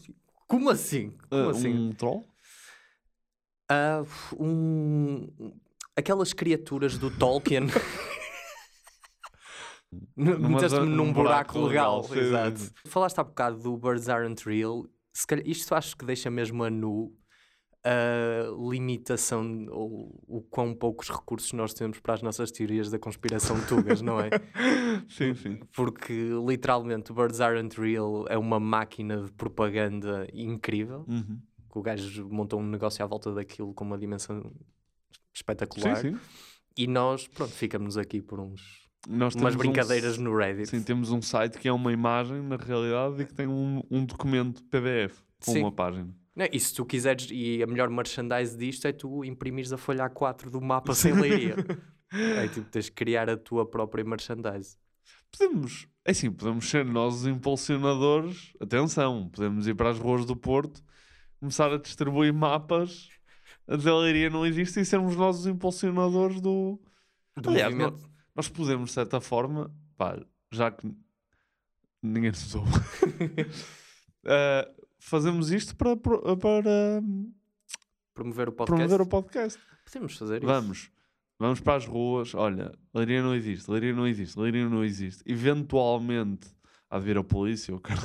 [0.47, 1.11] Como assim?
[1.29, 1.69] Como Ah, assim?
[1.73, 2.27] Um troll?
[3.69, 4.03] Ah,
[4.39, 5.27] um...
[5.95, 7.67] Aquelas criaturas do Tolkien.
[10.15, 12.01] Meteste-me num num buraco, buraco legal.
[12.09, 12.17] legal,
[12.49, 12.71] Exato.
[12.87, 14.85] Falaste há bocado do Birds Aren't Real.
[15.13, 17.15] Se calhar, isto acho que deixa mesmo a nu
[17.83, 23.57] a limitação ou o quão poucos recursos nós temos para as nossas teorias da conspiração
[23.67, 24.29] tugas, não é?
[25.09, 25.59] Sim, sim.
[25.75, 26.13] Porque
[26.47, 31.05] literalmente o Birds Aren't Real é uma máquina de propaganda incrível.
[31.07, 31.39] Uhum.
[31.71, 34.51] Que o gajo montou um negócio à volta daquilo com uma dimensão
[35.33, 35.97] espetacular.
[35.97, 36.19] Sim, sim.
[36.77, 40.69] E nós, pronto, ficamos aqui por uns Nós umas um brincadeiras s- no Reddit.
[40.69, 44.05] Sim, temos um site que é uma imagem, na realidade, e que tem um, um
[44.05, 46.15] documento PDF com uma página.
[46.35, 50.09] Não, e se tu quiseres, e a melhor merchandise disto é tu imprimires a folha
[50.09, 51.55] A4 do mapa sem leiria.
[52.11, 54.77] é tipo, tens que criar a tua própria merchandise.
[55.31, 58.53] Podemos, é assim, podemos ser nós os impulsionadores.
[58.59, 60.83] Atenção, podemos ir para as ruas do Porto,
[61.39, 63.09] começar a distribuir mapas.
[63.67, 66.79] A Leiria não existe e sermos nós os impulsionadores do.
[67.37, 68.11] Do Aliás, nós, movimento.
[68.35, 70.19] nós podemos, de certa forma, pá,
[70.51, 70.87] já que
[72.01, 72.71] ninguém nos ouve,
[74.25, 74.71] eh,
[75.03, 77.01] fazemos isto para, para
[78.13, 78.75] Promover o podcast.
[78.75, 79.59] promover o podcast.
[79.85, 80.45] Podemos fazer isso.
[80.45, 80.91] Vamos.
[81.39, 82.33] Vamos para as ruas.
[82.35, 85.23] Olha, Leiria não existe, Leiria não existe, Leiria não existe.
[85.25, 86.47] Eventualmente
[86.89, 88.01] há de vir a polícia, o cara.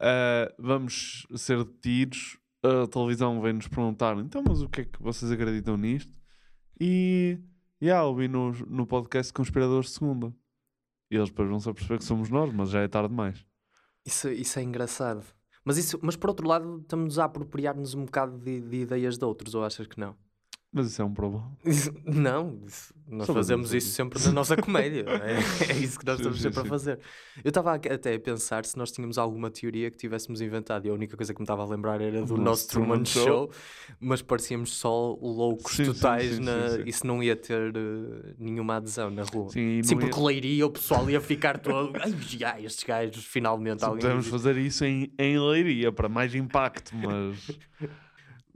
[0.00, 2.36] Ah, vamos ser detidos.
[2.62, 6.12] A televisão vem-nos perguntar: então, mas o que é que vocês acreditam nisto?
[6.80, 7.38] E.
[7.80, 10.34] E há, ouvi no, no podcast Conspiradores de Segunda.
[11.10, 13.46] E eles depois vão-se a perceber que somos nós, mas já é tarde demais.
[14.08, 15.22] Isso, isso é engraçado.
[15.62, 19.24] Mas, isso, mas por outro lado, estamos a apropriar-nos um bocado de, de ideias de
[19.26, 20.16] outros, ou achas que não?
[20.70, 21.50] Mas isso é um problema.
[21.64, 25.02] Isso- não, isso- nós Só fazemos isso sempre na nossa comédia.
[25.08, 25.38] É,
[25.72, 26.98] é isso que nós estamos sempre a fazer.
[27.42, 30.92] Eu estava até a pensar se nós tínhamos alguma teoria que tivéssemos inventado e a
[30.92, 33.50] única coisa que me estava a lembrar era do nosso nosso Truman Truman Show, Show.
[33.98, 36.68] mas parecíamos só loucos Sim, totais sim, na...
[36.68, 36.82] sim, sim.
[36.86, 39.48] isso não ia ter eh, nenhuma adesão na rua.
[39.48, 41.96] Sim, Sim, não ia- porque leiria o pessoal ia ficar todo.
[41.98, 47.58] Ai, já, estes gajos, finalmente podemos fazer isso em, em Leiria para mais impacto, mas.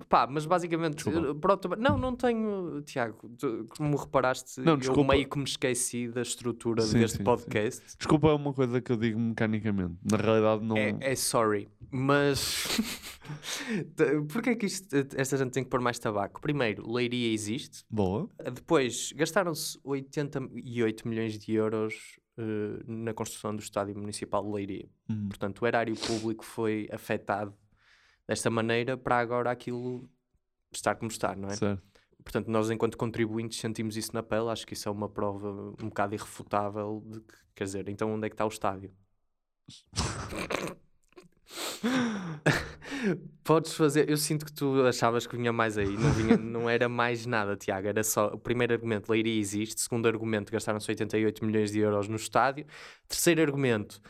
[0.08, 1.28] Pá, mas basicamente, Desculpa.
[1.28, 6.08] eh, pronto, não, não tenho, Tiago, tu- como reparaste, Não, eu meio que me esqueci
[6.08, 7.96] da estrutura Sim, deste sim, podcast.
[7.96, 9.94] Desculpa, é uma coisa que eu digo mecanicamente.
[10.10, 10.76] Na realidade, não.
[10.76, 11.68] É, é sorry.
[11.90, 12.66] Mas
[14.32, 16.40] porquê é que isto, esta gente tem que pôr mais tabaco?
[16.40, 17.84] Primeiro, Leiria existe.
[17.90, 18.28] Boa.
[18.52, 24.88] Depois, gastaram-se 88 milhões de euros eh, na construção do estádio municipal de Leiria.
[25.08, 25.28] Uhum.
[25.28, 27.54] Portanto, o erário público foi afetado
[28.32, 30.08] desta maneira para agora aquilo
[30.72, 31.56] estar como está, não é?
[31.56, 31.82] Certo.
[32.24, 34.48] Portanto, nós, enquanto contribuintes, sentimos isso na pele.
[34.48, 38.26] Acho que isso é uma prova um bocado irrefutável de que, quer dizer, então onde
[38.26, 38.92] é que está o estádio?
[43.44, 44.08] Podes fazer.
[44.08, 45.96] Eu sinto que tu achavas que vinha mais aí.
[45.96, 47.88] Não, vinha, não era mais nada, Tiago.
[47.88, 48.28] Era só.
[48.28, 49.80] O primeiro argumento, Leiria existe.
[49.80, 52.64] Segundo argumento, gastaram-se 88 milhões de euros no estádio.
[53.08, 54.00] Terceiro argumento,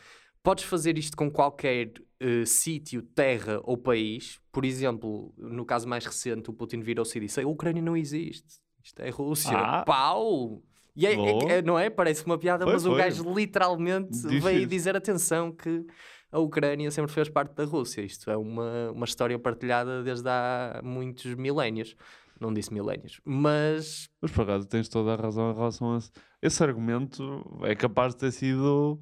[0.43, 4.39] podes fazer isto com qualquer eh, sítio, terra ou país.
[4.51, 8.61] Por exemplo, no caso mais recente, o Putin virou-se e disse: A Ucrânia não existe.
[8.83, 9.57] Isto é Rússia.
[9.57, 9.83] Ah.
[9.85, 10.61] Pau!
[10.95, 11.89] E é, é- é- não é?
[11.89, 12.97] Parece uma piada, Foi, mas o foi.
[12.99, 14.67] gajo literalmente Disse veio isso.
[14.67, 15.85] dizer atenção que
[16.31, 18.01] a Ucrânia sempre fez parte da Rússia.
[18.01, 21.95] Isto é uma, uma história partilhada desde há muitos milénios.
[22.39, 26.11] Não disse milénios, mas Mas por acaso tens toda a razão em relação a esse.
[26.41, 27.23] Esse argumento
[27.63, 28.99] é capaz de ter sido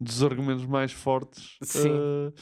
[0.00, 1.58] dos argumentos mais fortes.
[1.62, 1.90] Sim.
[1.90, 2.32] eh,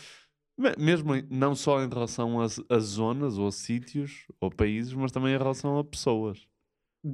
[0.58, 5.12] me- mesmo não só em relação a, a zonas ou a sítios ou países, mas
[5.12, 6.46] também em relação a pessoas.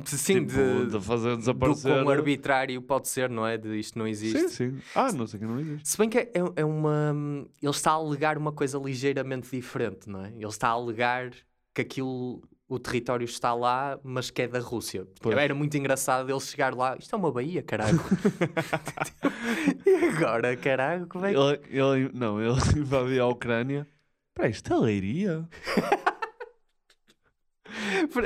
[0.06, 1.90] sim, Tipo, de, de fazer do desaparecer.
[1.92, 3.58] quão arbitrário pode ser, não é?
[3.58, 4.48] De isto não existe.
[4.48, 4.80] Sim, sim.
[4.94, 5.88] Ah, não sei que não existe.
[5.88, 7.14] Se bem que é, é uma.
[7.60, 10.28] Ele está a alegar uma coisa ligeiramente diferente, não é?
[10.30, 11.30] Ele está a alegar
[11.74, 12.42] que aquilo.
[12.68, 15.06] O território está lá, mas que é da Rússia.
[15.20, 15.36] Pois.
[15.36, 16.96] Era muito engraçado ele chegar lá.
[16.98, 18.00] Isto é uma baía, caralho.
[19.84, 21.38] e agora, caralho, como é que.
[21.38, 21.60] Ele,
[22.04, 23.86] ele- não, ele invadiu a Ucrânia.
[24.30, 25.48] Espera, isto é leiria?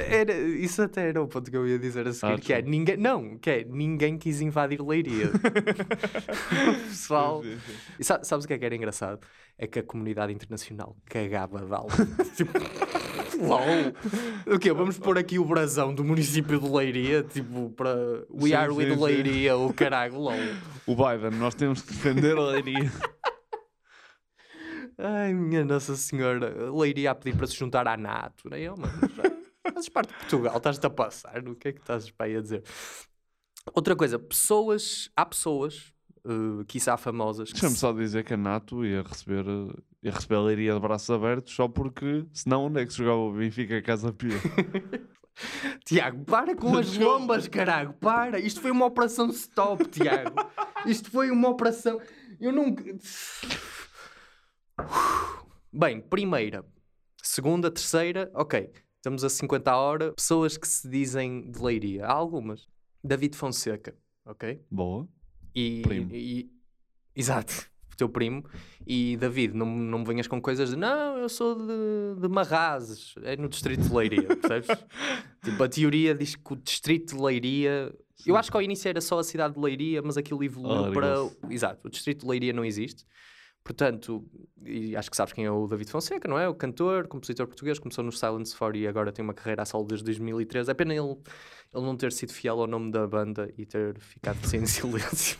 [0.08, 2.62] Era, isso até era o ponto que eu ia dizer a seguir, Ah, que é
[2.62, 5.30] ninguém, não, que é ninguém quis invadir Leiria.
[6.88, 7.42] pessoal,
[7.98, 9.20] e sabes o que é que era engraçado?
[9.58, 11.94] É que a comunidade internacional cagava de alma.
[13.38, 13.92] LOL.
[14.46, 14.72] O quê?
[14.72, 17.94] Vamos pôr aqui o brasão do município de Leiria, tipo, para
[18.30, 19.04] We Sim, are sim, with sim.
[19.04, 20.34] Leiria, o caralho, LOL.
[20.86, 22.92] O Biden, nós temos que defender a leiria.
[24.98, 28.48] Ai, minha Nossa Senhora, Leiria a pedir para se juntar à NATO.
[28.48, 28.92] Não é mano?
[29.14, 31.46] Já Fazes parte de Portugal, estás-te a passar.
[31.48, 32.62] O que é que estás para aí a dizer?
[33.74, 35.92] Outra coisa, pessoas, há pessoas,
[36.24, 39.44] uh, quiçá famosas, Deixa-me se- só dizer que a NATO ia receber,
[40.08, 43.80] a leiria de braços abertos só porque, senão, onde é que se jogava o Benfica
[43.82, 44.36] Casa Pia?
[45.84, 48.38] Tiago, para com as lombas, caralho, para.
[48.38, 50.34] Isto foi uma operação stop, Tiago.
[50.86, 52.00] Isto foi uma operação.
[52.40, 52.82] Eu nunca.
[55.72, 56.64] Bem, primeira,
[57.22, 58.72] segunda, terceira, ok.
[58.96, 60.12] Estamos a 50 a hora.
[60.12, 62.06] Pessoas que se dizem de leiria.
[62.06, 62.66] Há algumas.
[63.04, 64.64] David Fonseca, ok?
[64.70, 65.06] Boa.
[65.54, 66.10] E, Primo.
[66.12, 66.50] e-
[67.14, 68.44] exato, teu primo.
[68.86, 73.14] E David, não, não me venhas com coisas de não, eu sou de, de Marrazes,
[73.22, 74.68] é no distrito de Leiria, percebes?
[75.42, 77.92] tipo, a teoria diz que o distrito de Leiria.
[78.24, 81.14] Eu acho que ao início era só a cidade de Leiria, mas aquilo evoluiu para.
[81.14, 81.54] Alargou-se.
[81.54, 83.04] Exato, o distrito de Leiria não existe.
[83.66, 84.24] Portanto,
[84.64, 86.48] e acho que sabes quem é o David Fonseca, não é?
[86.48, 89.84] O cantor, compositor português, começou no Silence 4 e agora tem uma carreira a solo
[89.84, 90.70] desde 2013.
[90.70, 91.16] É pena ele,
[91.74, 95.36] ele não ter sido fiel ao nome da banda e ter ficado sem silêncio.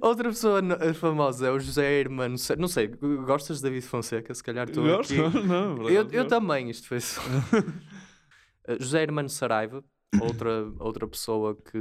[0.00, 2.36] Outra pessoa no- famosa é o José Hermano.
[2.58, 2.88] Não sei,
[3.26, 4.34] gostas de David Fonseca?
[4.34, 5.40] Se calhar tu Gosto, aqui...
[5.46, 7.20] não, por eu, eu também, isto foi só...
[7.20, 9.84] Uh, José Hermano Saraiva,
[10.20, 11.78] outra, outra pessoa que,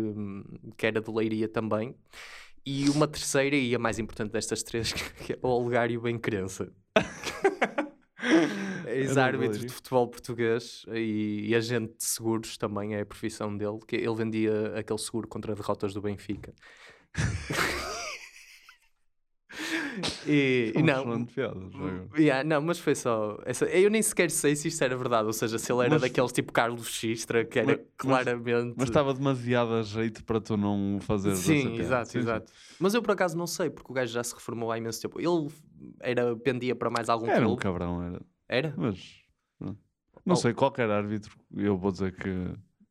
[0.78, 1.96] que era de Leiria também.
[2.66, 4.94] E uma terceira, e a mais importante destas três,
[5.26, 6.72] que é o Olegário Bem Crença.
[8.88, 9.68] Ex-árbitro Leiria.
[9.68, 14.16] de futebol português e, e agente de seguros também é a profissão dele, que ele
[14.16, 16.54] vendia aquele seguro contra derrotas do Benfica.
[20.28, 22.08] E, É e não, excelente piada, já agora.
[22.18, 23.38] Yeah, não, mas foi só.
[23.46, 25.26] Essa, eu nem sequer sei se isto era verdade.
[25.28, 28.74] Ou seja, se ele era Mas- daqueles tipo Carlos Xistra, que era Mas- claramente.
[28.78, 32.52] Mas estava demasiado a jeito para tu não fazer Sim, exato, exato.
[32.80, 35.20] Mas eu por acaso não sei, porque o gajo já se reformou há imenso tempo.
[35.20, 35.48] Ele
[36.00, 37.62] era, pendia para mais algum Era um clube.
[37.62, 38.22] cabrão, era.
[38.48, 38.74] Era?
[38.78, 39.22] Mas
[39.60, 39.78] não,
[40.26, 40.36] não Oh.
[40.36, 42.30] sei, qualquer árbitro, eu vou dizer que.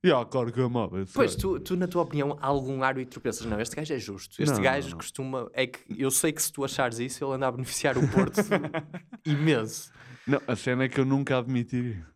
[0.05, 1.03] Yeah, claro que amava.
[1.03, 1.59] esse Pois, gajo.
[1.59, 4.43] tu, tu, na tua opinião, há algum árbitro pensas, não, este gajo é justo.
[4.43, 4.99] Este Não, gajo não, não.
[4.99, 5.51] costuma.
[5.53, 8.37] É que eu sei que se tu achares isso, ele anda a beneficiar o Porto
[9.27, 9.93] imenso.
[10.27, 12.07] Não, a cena é que eu nunca admitiria.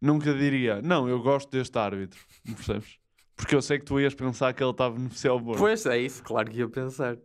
[0.00, 2.20] Nunca diria, não, eu gosto deste árbitro.
[2.46, 2.98] Percebes?
[3.34, 5.58] Porque eu sei que tu ias pensar que ele estava a beneficiar o Porto.
[5.58, 7.16] Pois é isso, claro que ia pensar.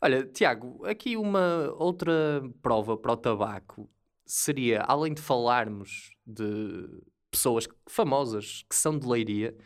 [0.00, 3.88] Olha, Tiago, aqui uma outra prova para o tabaco
[4.26, 6.88] seria, além de falarmos de
[7.30, 9.56] pessoas famosas que são de Leiria,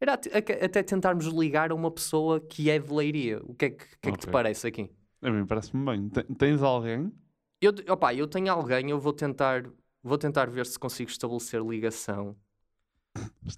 [0.00, 3.40] era até tentarmos ligar a uma pessoa que é de Leiria.
[3.44, 4.90] O que é que, que, é que te parece aqui?
[5.22, 6.08] A mim parece-me bem.
[6.08, 7.10] Te- Tens alguém
[7.60, 9.64] Eu, opa, eu tenho alguém, eu vou tentar,
[10.02, 12.36] vou tentar ver se consigo estabelecer ligação.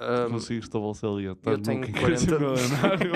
[0.01, 1.25] Ahm, Consigo estabelecer ali.
[1.25, 3.13] eu tenho maluco em 40 crescimento milionário.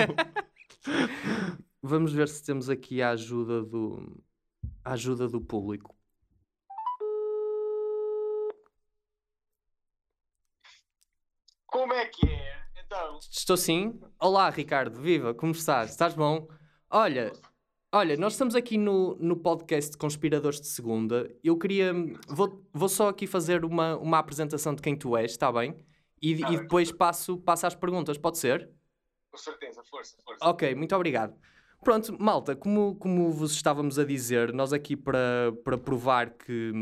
[1.81, 4.21] Vamos ver se temos aqui a ajuda do
[4.83, 5.95] a ajuda do público.
[11.71, 12.59] Como é que é?
[12.85, 13.97] Então, Estou sim.
[14.19, 15.91] Olá, Ricardo, viva, como estás?
[15.91, 16.45] Estás bom?
[16.89, 17.31] Olha,
[17.93, 21.33] olha, nós estamos aqui no, no podcast Conspiradores de Segunda.
[21.41, 21.93] Eu queria.
[22.27, 25.73] Vou, vou só aqui fazer uma, uma apresentação de quem tu és, está bem?
[26.21, 28.69] E, e depois passo, passo às perguntas, pode ser?
[29.31, 30.45] com certeza, força, força.
[30.45, 31.33] Ok, muito obrigado.
[31.81, 36.73] Pronto, malta, como, como vos estávamos a dizer, nós aqui para, para provar que,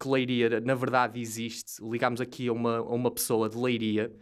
[0.00, 4.12] que Leiria na verdade existe, ligámos aqui a uma, a uma pessoa de Leiria.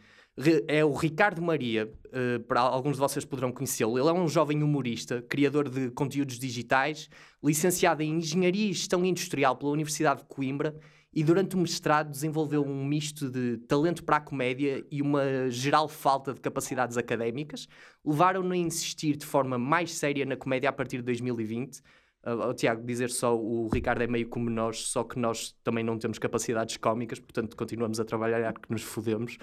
[0.67, 3.99] É o Ricardo Maria, eh, para alguns de vocês poderão conhecê-lo.
[3.99, 7.11] Ele é um jovem humorista, criador de conteúdos digitais,
[7.43, 10.75] licenciado em Engenharia e Gestão Industrial pela Universidade de Coimbra
[11.13, 15.89] e durante o mestrado desenvolveu um misto de talento para a comédia e uma geral
[15.89, 17.67] falta de capacidades académicas,
[18.05, 21.79] levaram-no a insistir de forma mais séria na comédia a partir de 2020.
[22.23, 25.83] Uh, oh, Tiago, dizer só, o Ricardo é meio como nós, só que nós também
[25.83, 29.39] não temos capacidades cómicas, portanto continuamos a trabalhar que nos fodemos.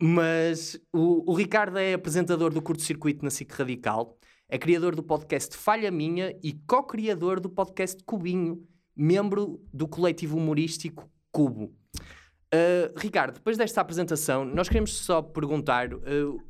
[0.00, 4.16] Mas o, o Ricardo é apresentador do curto-circuito na SIC Radical,
[4.48, 11.10] é criador do podcast Falha Minha e co-criador do podcast Cubinho, membro do coletivo humorístico
[11.32, 11.76] Cubo.
[12.54, 16.48] Uh, Ricardo, depois desta apresentação, nós queremos só perguntar, uh,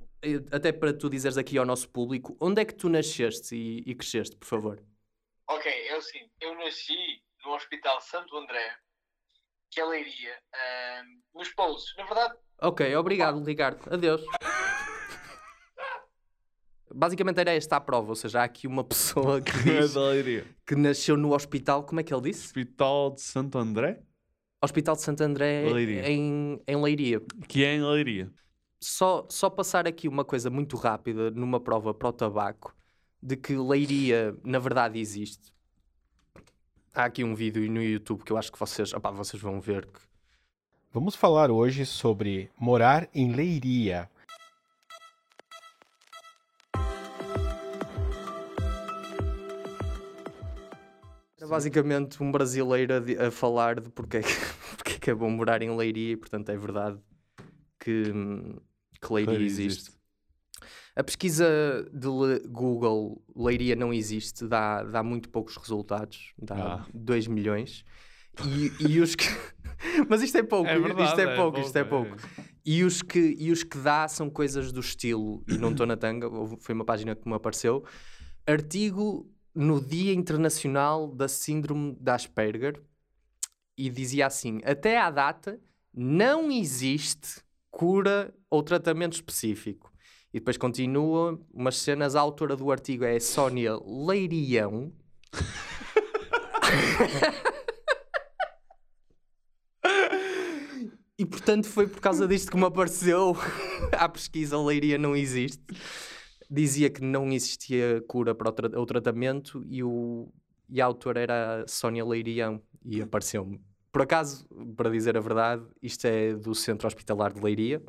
[0.53, 3.95] até para tu dizeres aqui ao nosso público, onde é que tu nasceste e, e
[3.95, 4.85] cresceste, por favor?
[5.49, 8.77] Ok, é seguinte, eu nasci no Hospital Santo André,
[9.71, 11.95] que é Leiria, ahm, nos Pousos.
[11.97, 13.81] Na verdade, Ok, obrigado, Ricardo.
[13.93, 14.23] Adeus.
[16.93, 19.95] Basicamente era esta a prova, ou seja, há aqui uma pessoa que diz
[20.67, 22.47] que nasceu no hospital, como é que ele disse?
[22.47, 24.03] Hospital de Santo André?
[24.61, 26.11] Hospital de Santo André Leiria.
[26.11, 27.23] em, em Leiria.
[27.47, 28.33] Que é em Leiria.
[28.81, 32.75] Só, só passar aqui uma coisa muito rápida numa prova para o tabaco
[33.23, 35.53] de que Leiria na verdade existe.
[36.93, 39.87] Há aqui um vídeo no YouTube que eu acho que vocês, opá, vocês vão ver
[39.87, 40.01] que
[40.93, 44.09] Vamos falar hoje sobre morar em Leiria.
[51.37, 52.95] Era basicamente um brasileiro
[53.27, 54.29] a, falar de porque é, que,
[54.77, 56.99] porque é que é bom morar em Leiria e, portanto, é verdade
[57.79, 58.03] que,
[59.01, 59.81] que Leiria Leiria existe.
[59.91, 59.99] existe.
[60.97, 66.87] A pesquisa de Le- Google Leiria não existe, dá, dá muito poucos resultados, dá Ah.
[66.93, 67.85] 2 milhões.
[68.45, 69.25] E, e os que.
[70.09, 72.45] Mas isto é pouco, É isto verdade, é é pouco, isto é pouco, é.
[72.65, 75.97] E os, que, e os que dá são coisas do estilo, e não estou na
[75.97, 76.29] tanga,
[76.61, 77.85] foi uma página que me apareceu.
[78.47, 82.83] Artigo no Dia Internacional da Síndrome de Asperger,
[83.79, 85.59] e dizia assim: até à data
[85.95, 89.91] não existe cura ou tratamento específico.
[90.35, 94.93] E depois continua umas cenas, a autora do artigo é Sónia Leirião.
[101.19, 103.37] E portanto foi por causa disto que me apareceu
[103.93, 105.63] a pesquisa Leiria não existe.
[106.51, 110.33] Dizia que não existia cura para o, tra- o tratamento e, o,
[110.71, 113.61] e a autora era a Sónia Leirião e apareceu-me.
[113.91, 114.47] Por acaso,
[114.77, 117.83] para dizer a verdade, isto é do Centro Hospitalar de Leiria.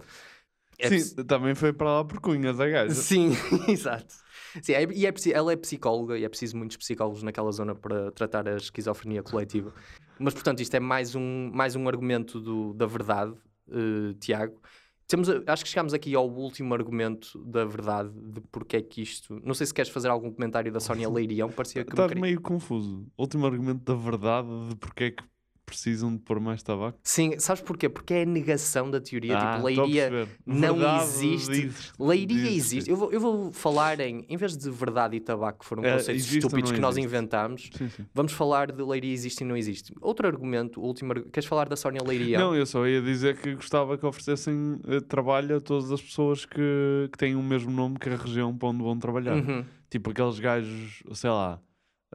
[0.79, 2.93] É Sim, também foi para lá por cunha da gaja.
[2.95, 3.31] Sim,
[3.67, 4.13] exato.
[4.61, 8.11] Sim, é- e é, ela é psicóloga e é preciso muitos psicólogos naquela zona para
[8.11, 9.73] tratar a esquizofrenia coletiva.
[10.19, 13.33] Mas, portanto, isto é mais um, mais um argumento do- da verdade,
[13.69, 14.61] eh, Tiago.
[15.07, 19.39] Temos, acho que chegámos aqui ao último argumento da verdade de porque é que isto.
[19.43, 22.41] Não sei se queres fazer algum comentário da Sónia Leirião, parecia que me queria- meio
[22.41, 23.07] confuso.
[23.17, 25.23] Último argumento da verdade de porque é que
[25.69, 26.97] precisam de pôr mais tabaco.
[27.03, 27.87] Sim, sabes porquê?
[27.87, 29.37] Porque é a negação da teoria.
[29.37, 31.51] Ah, tipo, estou a Leiria não Verdade existe.
[31.67, 32.89] diz- Leiria diz- existe.
[32.89, 35.93] Eu vou, eu vou falar em, em vez de verdade e tabaco, que foram É,
[35.93, 37.05] conceitos existe estúpidos que nós existe?
[37.07, 38.05] inventámos, Sim, sim.
[38.13, 39.93] vamos falar de Leiria existe e não existe.
[40.01, 42.39] Outro argumento, o último, argu- queres falar da Sónia Leiria?
[42.39, 46.45] Não, eu só ia dizer que gostava que oferecessem eh, trabalho a todas as pessoas
[46.45, 49.35] que, que têm o mesmo nome que a região para onde vão trabalhar.
[49.35, 49.63] Uhum.
[49.89, 51.59] Tipo aqueles gajos, sei lá,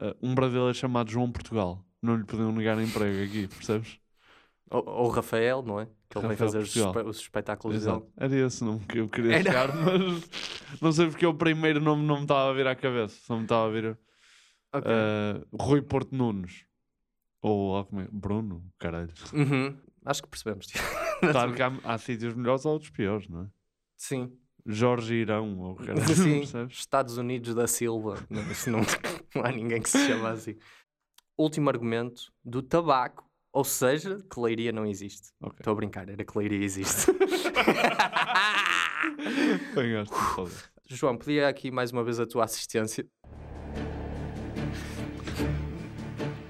[0.01, 1.84] eh, um brasileiro chamado João Portugal.
[2.05, 3.99] Não lhe podiam negar emprego aqui, percebes?
[4.69, 5.85] Ou, ou Rafael, não é?
[6.09, 6.91] Que ele vem Rafael fazer os, Portugal.
[6.91, 7.99] espe- os espetáculos Exato.
[8.01, 8.11] dele.
[8.17, 9.43] Era esse o nome que eu queria Era.
[9.43, 13.15] chegar, mas não sei porque o primeiro nome não me estava a vir à cabeça.
[13.25, 13.97] Só me estava a vir
[14.73, 14.91] Ok.
[14.91, 16.65] eh, Rui Porto Nunes.
[17.41, 18.07] Ou lá como é?
[18.11, 19.13] Bruno, caralho.
[19.33, 19.77] Uhum.
[20.05, 20.67] Acho que percebemos.
[21.31, 23.47] Claro que há, há sítios melhores ou outros piores, não é?
[23.95, 24.37] Sim.
[24.65, 26.77] Jorge Irão, ou caralho, Sim, percebes?
[26.77, 28.17] Estados Unidos da Silva.
[28.29, 28.79] Não, isso não,
[29.33, 30.55] não há ninguém que se chama assim.
[31.37, 35.29] Último argumento do tabaco, ou seja, que leiria não existe.
[35.57, 37.11] Estou a brincar, era que leiria existe.
[40.87, 43.07] João, pedia aqui mais uma vez a tua assistência.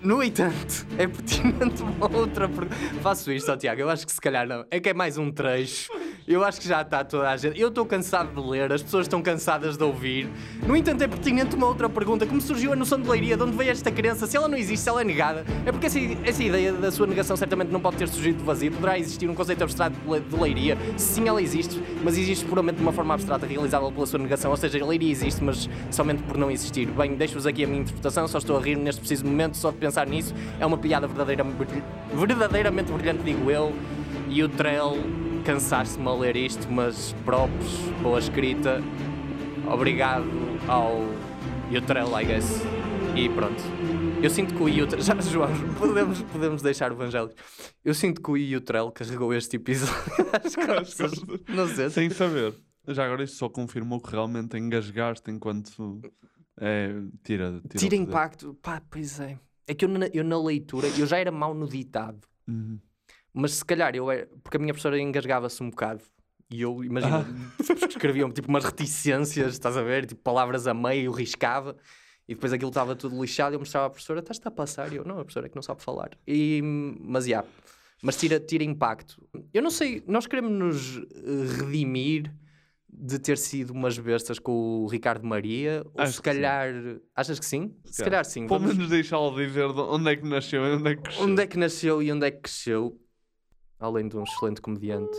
[0.01, 2.75] No entanto, é pertinente uma outra pergunta.
[3.01, 4.63] Faço isto, ó, Tiago, eu acho que se calhar não.
[4.69, 5.91] É que é mais um trecho.
[6.27, 7.59] Eu acho que já está toda a gente.
[7.61, 10.27] Eu estou cansado de ler, as pessoas estão cansadas de ouvir.
[10.65, 12.25] No entanto, é pertinente uma outra pergunta.
[12.25, 13.37] Como surgiu a noção de leiria?
[13.37, 14.25] De onde veio esta crença?
[14.25, 17.05] Se ela não existe, se ela é negada, é porque essa, essa ideia da sua
[17.05, 18.71] negação certamente não pode ter surgido do vazio.
[18.71, 20.75] Poderá existir um conceito abstrato de le- de leiria?
[20.97, 24.49] Sim, ela existe, mas existe puramente de uma forma abstrata realizável pela sua negação.
[24.49, 26.87] Ou seja, a leiria existe, mas somente por não existir.
[26.87, 29.77] Bem, deixo-vos aqui a minha interpretação, só estou a rir neste preciso momento, só de
[29.77, 30.33] pensar nisso.
[30.59, 31.45] É uma piada verdadeira,
[32.15, 33.71] verdadeiramente brilhante, digo eu.
[34.27, 34.97] E o Trell
[35.45, 38.81] cansaste-me a ler isto, mas props, boa escrita.
[39.71, 40.25] Obrigado
[40.67, 41.01] ao
[41.69, 42.61] Utrell, I guess.
[43.15, 43.61] E pronto.
[44.23, 45.01] Eu sinto que o Utrell.
[45.05, 47.31] Já, João, podemos, podemos deixar o Evangelho.
[47.83, 49.95] Eu sinto que o Utrell carregou este episódio
[50.33, 51.11] às costas.
[51.47, 51.91] Não sei.
[51.91, 52.55] Sem saber.
[52.87, 56.01] Já agora isto só confirmou que realmente engasgaste enquanto
[56.59, 56.89] é,
[57.23, 58.57] tira, tira, Tira impacto.
[58.63, 59.37] Pá, pois é.
[59.67, 62.19] É que eu na, eu na leitura, eu já era mau no ditado.
[62.47, 62.79] Uhum.
[63.35, 64.27] Mas se calhar eu era.
[64.41, 66.01] Porque a minha professora engasgava-se um bocado.
[66.49, 67.25] E eu, imagina,
[67.89, 70.05] escreviam tipo umas reticências, estás a ver?
[70.05, 71.75] Tipo palavras a meio, riscava.
[72.27, 73.53] E depois aquilo estava tudo lixado.
[73.53, 74.91] E eu mostrava à professora: estás-te a passar?
[74.93, 76.11] E eu, não, a professora é que não sabe falar.
[76.27, 76.61] E,
[77.01, 77.43] mas, já.
[78.01, 79.21] Mas tira, tira impacto.
[79.53, 82.31] Eu não sei, nós queremos nos eh, redimir
[82.97, 84.51] de ter sido umas bestas com
[84.83, 85.83] o Ricardo Maria?
[85.93, 86.35] Ou Acho se que sim.
[86.35, 86.73] calhar.
[87.15, 87.75] Achas que sim?
[87.85, 88.47] Se calhar sim.
[88.47, 91.23] Pelo Vamos- menos deixá-lo dizer de onde é que nasceu e onde é que cresceu.
[91.25, 92.99] Onde é que nasceu e onde é que cresceu?
[93.79, 95.17] Além de um excelente comediante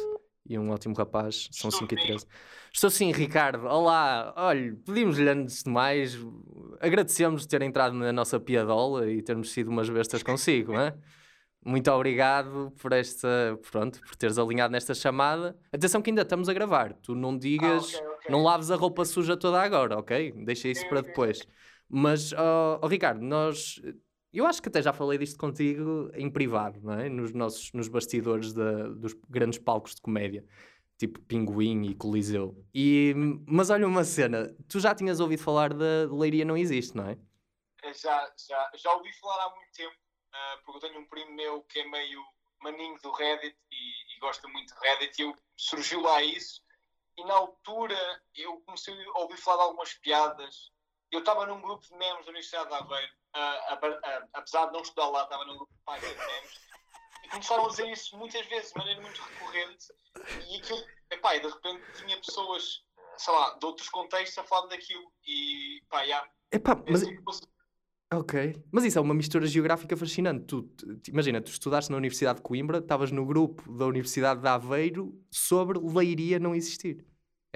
[0.49, 2.27] e um ótimo rapaz, são 5 e 13.
[2.73, 3.67] Estou sim, Ricardo.
[3.67, 4.33] Olá.
[4.37, 6.17] Olha, pedimos-lhe antes de mais,
[6.81, 10.95] agradecemos de ter entrado na nossa piadola e termos sido umas bestas consigo, não é?
[11.65, 15.59] Muito obrigado por esta, pronto, por teres alinhado nesta chamada.
[15.73, 16.93] Atenção que ainda estamos a gravar.
[16.95, 18.01] Tu não digas,
[18.31, 20.33] não laves a roupa suja toda agora, ok?
[20.45, 21.41] Deixa isso para depois.
[21.89, 23.81] Mas, ó ó, Ricardo, nós,
[24.39, 27.09] eu acho que até já falei disto contigo em privado, não é?
[27.09, 30.45] Nos nossos, nos bastidores da- dos grandes palcos de comédia,
[30.99, 32.57] tipo Pinguim e Coliseu.
[32.75, 33.15] E,
[33.47, 37.19] mas olha uma cena, tu já tinhas ouvido falar da Leiria Não Existe, não é?
[37.95, 39.95] Já, já, já ouvi falar há muito tempo,
[40.33, 42.21] ah, porque eu tenho um primo meu que é meio
[42.61, 46.61] maninho do Reddit e, e gosta muito de Reddit, e eu, surgiu lá isso,
[47.17, 47.97] e na altura
[48.35, 50.71] eu comecei a ouvir falar de algumas piadas.
[51.13, 53.13] Eu estava num grupo de memes da Universidade de Aveiro,
[54.33, 56.21] apesar de não estudar lá, estava num grupo de memes,
[57.25, 59.87] e começaram a dizer isso muitas vezes, de maneira muito recorrente,
[60.49, 62.83] e aquilo, epá, e de repente tinha pessoas,
[63.19, 66.27] sei lá, de outros contextos a falar daquilo, e pá, já.
[66.53, 67.03] Epá, mas...
[67.03, 67.57] Esse tipo de-
[68.15, 68.55] Ok.
[68.71, 70.45] Mas isso é uma mistura geográfica fascinante.
[70.47, 74.47] Tu, tu- imagina, tu estudaste na Universidade de Coimbra, estavas no grupo da Universidade de
[74.47, 77.05] Aveiro sobre Leiria não existir.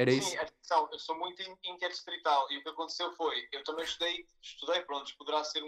[0.01, 0.30] Era isso?
[0.30, 4.26] Sim, atenção, eu sou muito in- interdistrital e o que aconteceu foi, eu também estudei,
[4.40, 5.66] estudei, pronto, poderá ser um,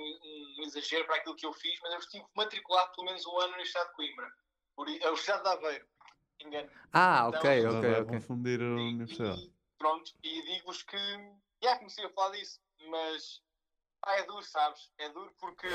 [0.59, 3.49] um exagero para aquilo que eu fiz, mas eu estive matriculado pelo menos um ano
[3.49, 4.33] na Universidade de Coimbra,
[4.75, 5.87] por, i- a Universidade de Aveiro,
[6.41, 6.71] engano.
[6.95, 8.05] Ah, Então, ok, ok, ok.
[8.07, 9.53] confundir a universidade.
[9.77, 10.97] Pronto, e digo-vos que,
[11.63, 12.59] já comecei a falar disso,
[12.89, 13.43] mas,
[14.01, 14.91] pá, é duro, sabes?
[14.97, 15.67] É duro porque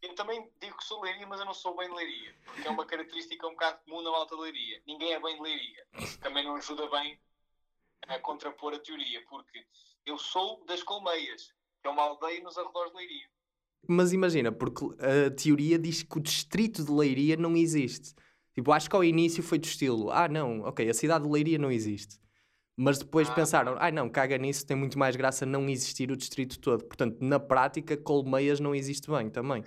[0.00, 2.70] eu também digo que sou leiria, mas eu não sou bem de leiria, porque é
[2.70, 4.80] uma característica um bocado comum na malta de leiria.
[4.86, 5.86] Ninguém é bem de leiria.
[5.98, 7.18] Isso também não ajuda bem
[8.08, 9.64] a contrapor a teoria, porque
[10.06, 13.28] eu sou das Colmeias, que é uma aldeia nos arredores de Leiria.
[13.86, 18.14] Mas imagina, porque a teoria diz que o distrito de Leiria não existe.
[18.54, 21.58] Tipo, acho que ao início foi do estilo, ah não, ok, a cidade de Leiria
[21.58, 22.18] não existe.
[22.76, 26.58] Mas depois pensaram, ah não, caga nisso, tem muito mais graça não existir o distrito
[26.58, 26.84] todo.
[26.84, 29.62] Portanto, na prática, Colmeias não existe bem também.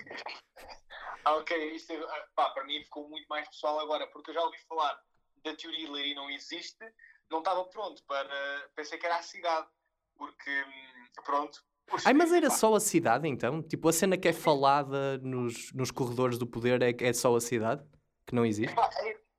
[1.24, 4.42] Ah, ok, isto ah, pá, para mim ficou muito mais pessoal agora, porque eu já
[4.44, 5.00] ouvi falar
[5.44, 6.84] da teoria de Leiria não existe,
[7.30, 8.70] não estava pronto para.
[8.76, 9.68] Pensei que era a cidade,
[10.16, 11.64] porque, hum, pronto.
[12.06, 13.62] Ai, mas era só a cidade então?
[13.62, 17.40] Tipo, a cena que é falada nos, nos corredores do poder é, é só a
[17.40, 17.82] cidade?
[18.26, 18.76] Que não existe?
[18.76, 18.90] Pá,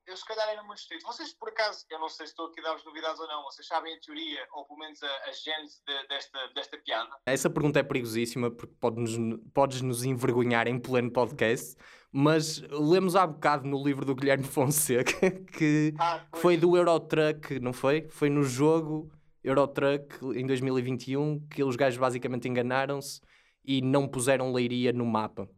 [0.08, 1.06] eu, se calhar era muito distrito.
[1.06, 3.66] Vocês, por acaso, eu não sei se estou aqui a dar-vos novidades ou não, vocês
[3.66, 7.10] sabem a teoria, ou pelo menos a, a gênese de- desta, desta piada?
[7.26, 9.16] Essa pergunta é perigosíssima porque pode-nos,
[9.52, 11.76] podes nos envergonhar em pleno podcast,
[12.10, 17.72] mas lemos há bocado no livro do Guilherme Fonseca que Ah, foi do Eurotruck, não
[17.72, 18.08] foi?
[18.08, 19.12] Foi no jogo
[19.44, 23.20] Eurotruck em 2021 que os gajos basicamente enganaram-se
[23.64, 25.48] e não puseram Leiria no mapa.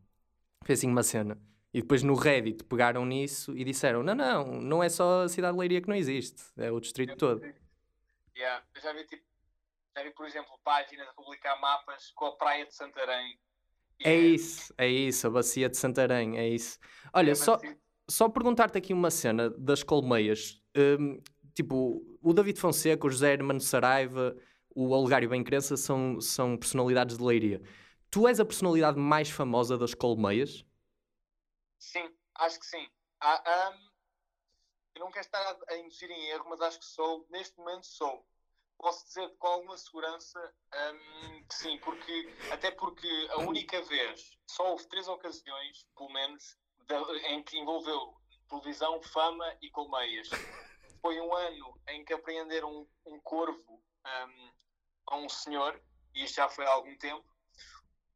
[0.64, 1.40] Foi assim uma cena.
[1.72, 5.54] E depois no Reddit pegaram nisso e disseram: não, não, não é só a cidade
[5.54, 7.42] de Leiria que não existe, é o distrito todo.
[8.36, 8.64] Yeah.
[8.74, 9.22] Eu já vi, tipo,
[9.96, 13.38] já vi, por exemplo, páginas a publicar mapas com a praia de Santarém.
[14.02, 16.78] É isso, é isso, a bacia de Santarém, é isso.
[17.12, 17.60] Olha, só,
[18.08, 20.60] só perguntar-te aqui uma cena das colmeias.
[20.74, 21.20] Hum,
[21.54, 24.34] tipo, o David Fonseca, o José Hermano Saraiva,
[24.74, 27.60] o Olegário Bem Crença são, são personalidades de Leiria.
[28.10, 30.64] Tu és a personalidade mais famosa das colmeias?
[31.80, 32.88] Sim, acho que sim.
[33.20, 33.90] Ah, hum,
[34.94, 38.24] eu não quero estar a, induzir em erro, mas acho que sou, neste momento sou.
[38.78, 44.70] Posso dizer com alguma segurança hum, que sim, porque, até porque a única vez, só
[44.70, 46.56] houve três ocasiões, pelo menos,
[46.86, 48.14] de- em que envolveu
[48.48, 50.28] televisão, fama e colmeias.
[51.00, 54.52] Foi um ano em que apreenderam um, um corvo hum,
[55.06, 55.80] a um senhor,
[56.14, 57.24] e isto já foi há algum tempo.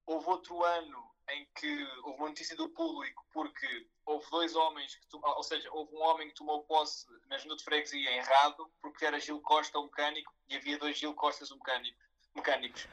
[0.06, 5.16] Houve outro ano em que houve uma notícia do público porque houve dois homens, que
[5.16, 9.18] ou seja, houve um homem que tomou posse na junta de freguesia errado porque era
[9.18, 11.98] Gil Costa o mecânico e havia dois Gil Costas o mecânico,
[12.34, 12.86] mecânicos.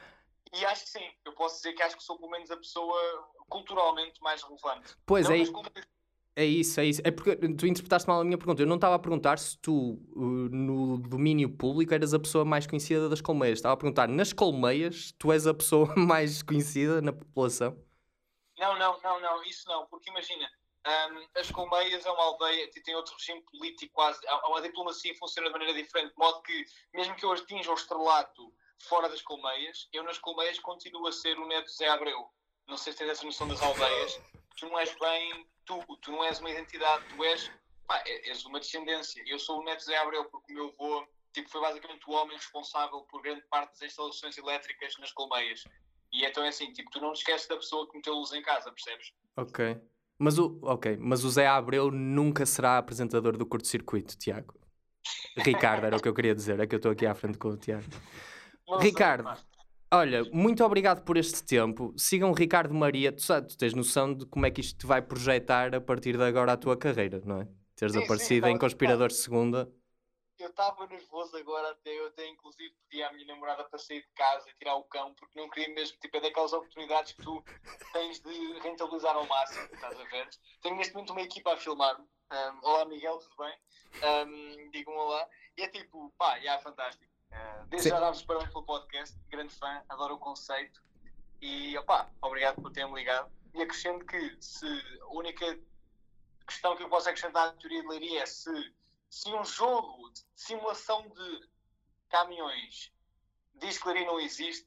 [0.54, 3.30] E acho que sim, eu posso dizer que acho que sou pelo menos a pessoa
[3.50, 4.96] culturalmente mais relevante.
[5.06, 5.40] Pois Não é,
[6.36, 7.02] é isso, é isso.
[7.04, 8.62] É porque tu interpretaste mal a minha pergunta.
[8.62, 12.66] Eu não estava a perguntar se tu, uh, no domínio público, eras a pessoa mais
[12.66, 13.60] conhecida das colmeias.
[13.60, 17.78] Estava a perguntar, nas colmeias, tu és a pessoa mais conhecida na população?
[18.62, 20.48] Não, não, não, não, isso não, porque imagina,
[20.86, 25.16] hum, as Colmeias é uma aldeia que tem outro regime político quase, a, a diplomacia
[25.18, 28.54] funciona de maneira diferente, de modo que, mesmo que eu atinja o estrelato
[28.88, 32.30] fora das Colmeias, eu nas Colmeias continuo a ser o neto Zé Abreu.
[32.68, 34.12] Não sei se tens essa noção das aldeias.
[34.56, 37.52] Tu não és bem tu, tu não és uma identidade, tu és,
[37.88, 39.24] pá, é- és uma descendência.
[39.26, 42.38] Eu sou o neto Zé Abreu porque o meu avô tipo, foi basicamente o homem
[42.38, 45.68] responsável por grande parte das instalações elétricas nas Colmeias.
[46.12, 48.42] E então é assim, tipo, tu não te esqueces da pessoa que meteu luz em
[48.42, 49.14] casa, percebes?
[49.36, 49.78] Ok.
[50.18, 54.54] Mas o, ok, mas o Zé Abreu nunca será apresentador do curto-circuito, Tiago.
[55.36, 57.50] Ricardo, era o que eu queria dizer, é que eu estou aqui à frente com
[57.50, 57.86] o Tiago.
[58.68, 59.32] Não sei, Ricardo,
[59.92, 61.94] olha, muito obrigado por este tempo.
[61.98, 63.12] Sigam o Ricardo Maria.
[63.12, 66.18] Tu, sabes, tu tens noção de como é que isto te vai projetar a partir
[66.18, 67.48] de agora a tua carreira, não é?
[67.76, 69.72] Teres Sim, sim, aparecido tá- em Conspiradores de Segunda.
[70.42, 74.10] Eu estava nervoso agora até, eu até inclusive pedi à minha namorada para sair de
[74.16, 77.44] casa e tirar o cão, porque não queria mesmo, tipo, é daquelas oportunidades que tu
[77.94, 80.30] tens de rentabilizar ao máximo, estás a ver?
[80.64, 82.04] Tenho neste momento uma equipa a filmar-me.
[82.32, 83.56] Um, olá Miguel, tudo bem?
[84.04, 85.30] Um, digam olá.
[85.58, 87.14] E é tipo, pá, já é fantástico.
[87.32, 87.90] Uh, desde Sim.
[87.90, 90.82] já dar-vos parabéns pelo podcast, grande fã, adoro o conceito.
[91.40, 93.32] E opá, obrigado por terem ligado.
[93.54, 94.66] E acrescento que se
[95.02, 95.60] a única
[96.48, 98.74] questão que eu posso acrescentar à teoria de leiria é se,
[99.12, 101.50] se um jogo de simulação de
[102.10, 102.92] caminhões
[103.60, 104.66] diz que leiria não existe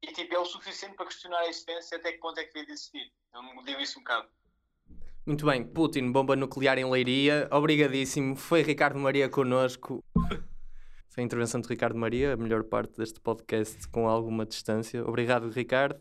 [0.00, 2.66] e tipo, é o suficiente para questionar a existência até que ponto é que devia
[2.66, 3.12] de existir.
[3.32, 4.26] Eu não digo isso um bocado.
[5.24, 7.46] Muito bem, Putin, bomba nuclear em Leiria.
[7.52, 8.34] Obrigadíssimo.
[8.34, 10.02] Foi Ricardo Maria connosco.
[11.10, 15.06] Foi a intervenção de Ricardo Maria, a melhor parte deste podcast com alguma distância.
[15.06, 16.00] Obrigado, Ricardo.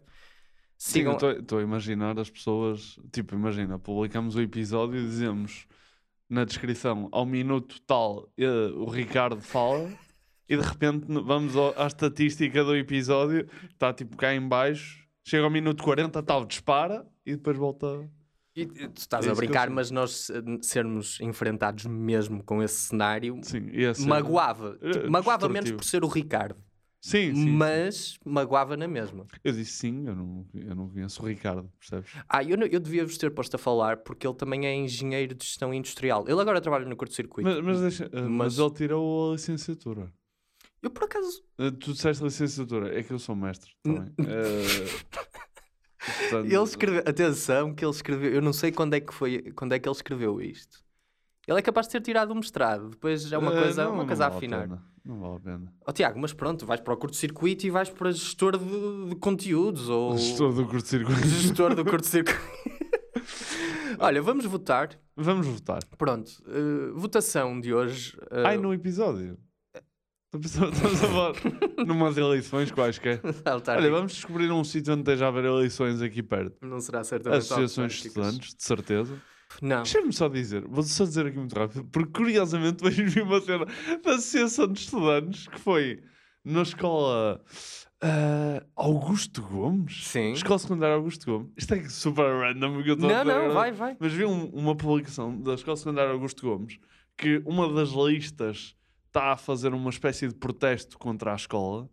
[0.77, 1.17] Sim, Sigam...
[1.37, 2.97] estou a imaginar as pessoas.
[3.11, 5.67] Tipo, imagina, publicamos o episódio e dizemos
[6.31, 9.91] na descrição ao minuto tal eh, o Ricardo fala
[10.49, 15.43] e de repente vamos ao- à estatística do episódio, está tipo cá em baixo, chega
[15.43, 18.09] ao minuto 40, tal, dispara e depois volta.
[18.55, 23.39] E, tu estás É a brincar, mas nós eh, sermos enfrentados mesmo com esse cenário
[23.43, 24.77] Sim, ser- magoava.
[24.81, 26.61] eh, magoava menos por ser o Ricardo.
[27.01, 27.49] Sim, sim.
[27.49, 29.25] Mas magoava na mesma.
[29.43, 32.11] Eu disse sim, eu não, eu não conheço o Ricardo, percebes?
[32.29, 35.43] Ah, eu, não- eu devia-vos ter posto a falar porque ele também é engenheiro de
[35.43, 36.25] gestão industrial.
[36.27, 37.49] Ele agora trabalha no curto-circuito.
[37.49, 40.13] Mas, mas, deixa, eh, mas ele tirou a licenciatura.
[40.79, 41.43] Eu por acaso.
[41.57, 44.13] Eh, Tu disseste licenciatura, é que eu sou mestre também.
[44.19, 44.85] Eh,
[46.05, 49.73] portanto, Ele escreveu, atenção, que ele escreveu, eu não sei quando é que foi, quando
[49.73, 50.83] é que ele escreveu isto.
[51.47, 53.97] Ele é capaz de ter tirado um mestrado, depois é uma eh, coisa, não, uma
[54.03, 54.90] não coisa a vale afinar.
[55.03, 55.73] Não vale a pena.
[55.87, 59.89] Ó Tiago, mas pronto, vais para o curto-circuito e vais para gestor de, de conteúdos
[59.89, 61.27] ou Gestor do curto-circuito.
[61.27, 62.39] gestor do curto-circuito.
[63.99, 64.89] Olha, vamos votar.
[65.15, 65.79] Vamos votar.
[65.97, 68.17] Pronto, eh, votação de hoje.
[68.31, 69.37] eh, Ai, no episódio.
[70.33, 71.33] Estamos a falar
[71.85, 73.19] numas eleições quaisquer.
[73.67, 76.55] Olha, vamos descobrir um sítio onde esteja a haver eleições aqui perto.
[76.65, 79.21] Não será certamente Associações de estudantes, de certeza.
[79.61, 79.83] Não.
[79.83, 83.65] Deixa-me só dizer, vou só dizer aqui muito rápido, porque curiosamente hoje vi uma cena
[84.03, 86.01] da Associação de Estudantes que foi
[86.43, 87.41] na escola
[88.01, 90.07] ah, Augusto Gomes.
[90.07, 90.31] Sim.
[90.33, 91.51] Escola Secundária Augusto Gomes.
[91.57, 92.73] Isto é super random.
[92.73, 93.53] porque eu estou a Não, dizer não, agora.
[93.53, 93.97] vai, vai.
[93.99, 96.79] Mas vi um- uma publicação da Escola Secundária Augusto Gomes
[97.17, 98.75] que uma das listas
[99.07, 101.87] está a fazer uma espécie de protesto contra a escola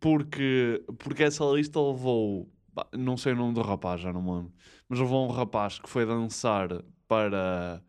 [0.00, 2.48] porque, porque essa lista levou,
[2.96, 4.52] não sei o nome do rapaz, já não me lembro,
[4.88, 6.68] mas levou um rapaz que foi dançar
[7.08, 7.82] para,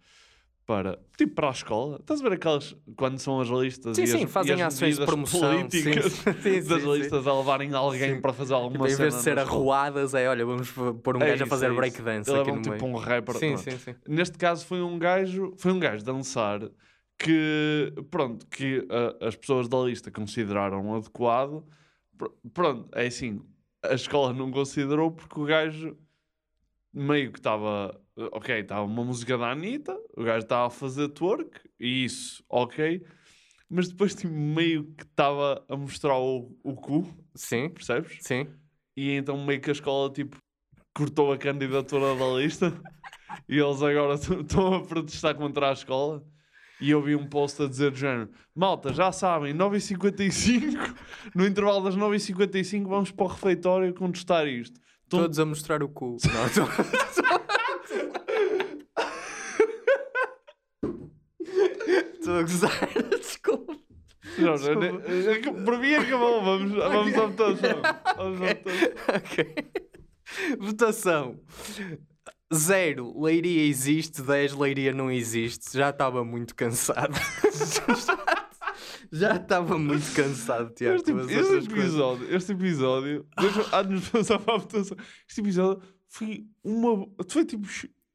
[0.66, 1.98] para, tipo, para a escola.
[2.00, 4.74] Estás a ver aquelas, quando são as listas Sim, e sim, as, fazem e as
[4.74, 6.92] ações de promoção, sim, políticas sim, sim, das sim.
[6.94, 8.22] listas a levarem alguém Sim.
[8.22, 10.72] para fazer alguma Tipo, em vez de ser arruadas, é olha, vamos
[11.04, 12.86] pôr um É gajo a isso, fazer é breakdance levam tipo meio.
[12.86, 13.36] um rapper.
[13.36, 13.72] Sim, pronto.
[13.72, 13.96] sim, sim.
[14.08, 16.62] Neste caso foi um gajo, foi um gajo dançar
[17.20, 21.64] que, pronto, que ah, as pessoas da lista consideraram adequado.
[22.18, 23.42] Pr- Pronto, é assim,
[23.84, 25.98] a escola não considerou porque o gajo
[26.94, 31.60] meio que estava, ok, estava uma música da Anitta, o gajo estava a fazer twerk,
[31.80, 33.06] e isso, ok,
[33.70, 38.20] mas depois tipo, meio que estava a mostrar o, o cu, Sim, percebes?
[38.20, 38.48] sim.
[38.96, 40.38] E então meio que a escola tipo
[40.94, 42.74] cortou a candidatura da lista
[43.48, 46.24] e eles agora estão a protestar contra a escola.
[46.82, 50.96] E eu vi um post a dizer do género: Malta, já sabem, 9h55,
[51.36, 54.80] no intervalo das 9h55, vamos para o refeitório contestar isto.
[55.04, 56.18] Estão- Todos a mostrar o cu.
[56.26, 57.82] Não, tô-
[61.40, 63.76] Estou a gozar, desculpa.
[64.38, 64.88] Não, Desculpa.
[64.92, 67.82] não, é Para mim acabou, vamos, vamos à votação.
[68.18, 68.90] Vamos à votação.
[69.16, 69.56] Ok.
[70.60, 71.40] Votação.
[72.54, 75.78] Zero, Leiria existe, 10, Leiria não existe.
[75.78, 77.14] Já estava muito cansado.
[79.12, 80.95] Já estava muito cansado, Tiago.
[80.97, 81.66] Este, este coisas.
[81.72, 84.97] episódio, este episódio, deixa, antes de passar para a votação,
[85.28, 87.08] este episódio foi uma.
[87.30, 87.68] Foi tipo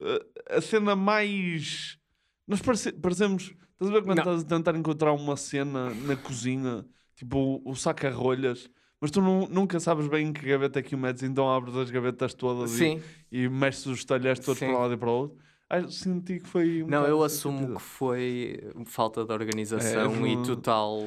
[0.02, 1.98] a- a cena mais.
[2.46, 3.54] Nós parece, parecemos.
[3.72, 4.24] Estás a ver quando Não.
[4.24, 6.84] estás a tentar encontrar uma cena na cozinha,
[7.14, 8.70] tipo o, o saca-rolhas,
[9.00, 11.76] mas tu nu- nunca sabes bem em que gaveta é que o metes, então abres
[11.76, 13.02] as gavetas todas e- Sim.
[13.30, 14.66] e, mexes os talheres todos Sim.
[14.66, 15.38] para um lado e para o outro.
[15.68, 16.82] Ah, senti que foi.
[16.84, 17.76] um Não, eu assumo episódio.
[17.76, 21.00] que foi falta de organização É, e total.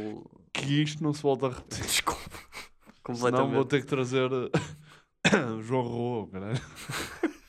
[0.53, 1.85] Que isto não se volta a repetir.
[1.85, 2.19] Desculpa.
[3.09, 3.55] Senão Completamente.
[3.55, 4.29] vou ter que trazer
[5.63, 6.59] João Rô, caralho.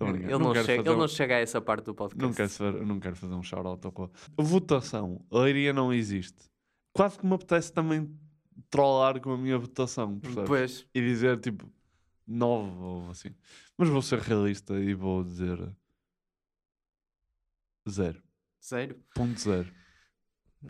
[0.00, 2.22] Ele, Não não chega, fazer ele não chega a essa parte do podcast.
[2.26, 4.10] Não quero, fazer, não quero fazer um shout-out ao.
[4.36, 5.20] Votação.
[5.30, 6.44] Leiria não existe.
[6.96, 8.10] Quase que me apetece também
[8.70, 10.48] trollar com a minha votação, percebes?
[10.48, 10.86] Pois.
[10.94, 11.70] E dizer tipo
[12.26, 13.30] 9 ou assim.
[13.76, 15.58] Mas vou ser realista e vou dizer
[17.88, 18.22] 0.
[18.64, 18.96] Zero.
[19.14, 19.72] Ponto zero.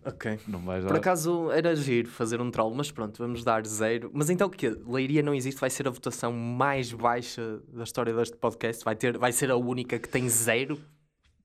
[0.04, 0.38] Ok.
[0.46, 4.10] Não vais Por dar- acaso era giro fazer um troll, mas pronto, vamos dar zero.
[4.14, 4.68] Mas então o quê?
[4.86, 8.84] Leiria não existe, vai ser a votação mais baixa da história deste podcast?
[8.84, 10.78] Vai, ter, vai ser a única que tem zero?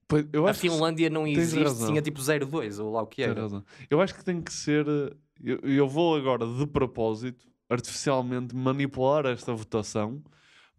[0.08, 1.88] Pois, eu a acho que Finlândia não existe, razão.
[1.88, 3.42] tinha tipo 0,2 ou lá o que era.
[3.90, 4.86] Eu acho que tem que ser.
[5.42, 10.24] Eu, eu vou agora, de propósito, artificialmente manipular esta votação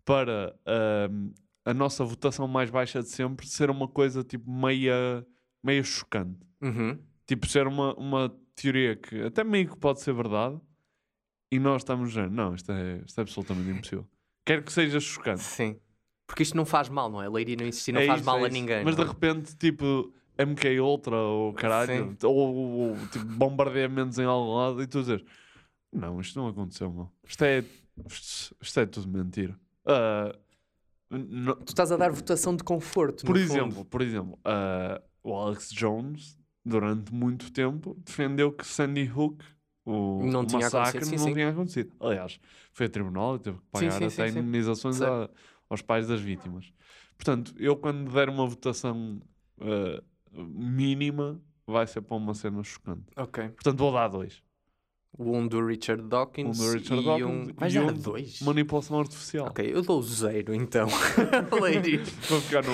[0.04, 1.32] para ahm,
[1.64, 5.26] a nossa votação mais baixa de sempre ser uma coisa tipo meia,
[5.62, 6.38] meia chocante.
[6.60, 6.98] Uhum.
[7.26, 10.60] Tipo, ser uma, uma teoria que até meio que pode ser verdade
[11.50, 14.06] e nós estamos dizendo, não, isto é, isto é absolutamente impossível.
[14.44, 15.42] Quero que seja chocante.
[15.42, 15.78] Sim.
[16.26, 17.28] Porque isto não faz mal, não é?
[17.28, 18.84] Leiria não existir, não É faz isso, mal é a ninguém.
[18.84, 19.12] Mas não de é?
[19.12, 25.00] repente, tipo, MK Ultra ou caralho, ou, ou, tipo, bombardeamentos em algum lado e tu
[25.00, 25.22] dizes,
[25.92, 27.10] não, isto não aconteceu, meu.
[27.26, 27.64] Isto é,
[28.10, 29.56] isto, isto é tudo mentira.
[31.10, 33.84] Não- Tu estás a dar votação de conforto, por exemplo, fundo.
[33.84, 39.44] por exemplo, ah, o Alex Jones, durante muito tempo, defendeu que Sandy Hook,
[39.84, 41.34] o Não o tinha massacre, sim, não sim.
[41.34, 41.92] tinha acontecido.
[42.00, 42.40] Aliás,
[42.72, 45.30] foi a tribunal e teve que pagar sim, até indemnizações a-
[45.68, 46.72] aos pais das vítimas.
[47.16, 49.20] Portanto, eu quando der uma votação
[49.60, 50.02] ah,
[50.36, 53.04] mínima, vai ser para uma cena chocante.
[53.16, 53.48] Ok.
[53.50, 54.42] Portanto, vou dar dois.
[55.16, 57.54] Um do Richard Um Dawkins do Richard e Dawkins um...
[57.54, 58.40] Vais e dar um de dois?
[58.42, 59.46] manipulação artificial.
[59.46, 60.88] Ok, eu dou zero então.
[61.62, 62.02] Leiria.
[62.28, 62.72] Vou ficar no...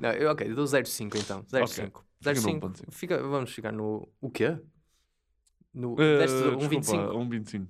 [0.00, 1.42] Não, eu, ok, dou 0,5 então.
[1.44, 1.86] 0,5.
[1.86, 2.02] Ok.
[2.20, 2.60] Fica no 0,5.
[2.60, 2.84] 1.5.
[2.90, 4.08] Fica, vamos chegar no.
[4.20, 4.58] O quê?
[5.72, 5.94] No.
[5.94, 7.28] Deste desculpa, 1,25?
[7.44, 7.68] 1.25.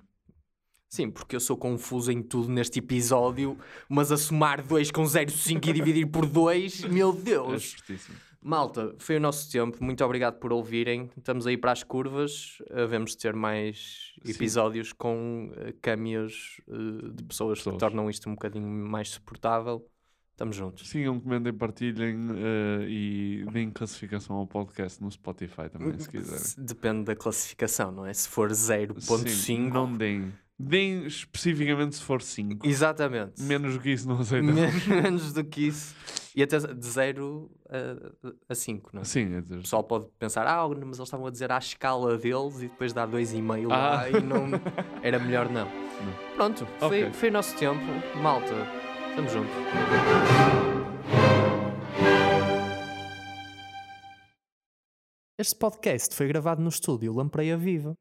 [0.88, 3.58] Sim, porque eu sou confuso em tudo neste episódio,
[3.88, 7.62] mas a somar 2 com 0,5 e dividir por 2, meu É Deus!
[7.64, 8.16] justíssimo.
[8.46, 9.82] Malta, foi o nosso tempo.
[9.82, 11.10] Muito obrigado por ouvirem.
[11.16, 12.58] Estamos aí para as curvas.
[12.70, 14.30] Havemos de ter mais Sim.
[14.30, 17.80] episódios com eh, cameos eh, de pessoas, que Pessoas.
[17.80, 19.84] tornam isto um bocadinho mais suportável.
[20.30, 20.88] Estamos juntos.
[20.88, 26.38] Sigam, comentem, partilhem eh, e deem classificação ao podcast no Spotify também, se quiserem.
[26.38, 28.12] Se- Depende da classificação, não é?
[28.14, 29.72] Se for Sim, 0.5.
[29.72, 30.32] não deem.
[30.58, 32.66] Deem especificamente se for 5.
[32.66, 33.42] Exatamente.
[33.42, 34.54] Menos do que isso não aceitamos.
[34.86, 35.94] Men- Menos do que isso.
[36.36, 37.50] E até de 0
[38.46, 39.04] a 5, não é?
[39.06, 39.56] Sim, é dizer.
[39.56, 42.92] O pessoal pode pensar, ah, mas eles estavam a dizer à escala deles e depois
[42.92, 44.10] dá 2,5 lá Ah.
[44.10, 44.46] e não.
[45.02, 45.66] Era melhor não.
[46.34, 47.80] Pronto, foi, foi o nosso tempo.
[48.22, 48.52] Malta,
[49.08, 49.54] estamos juntos.
[55.38, 57.96] Este podcast foi gravado no estúdio Lampreia Viva.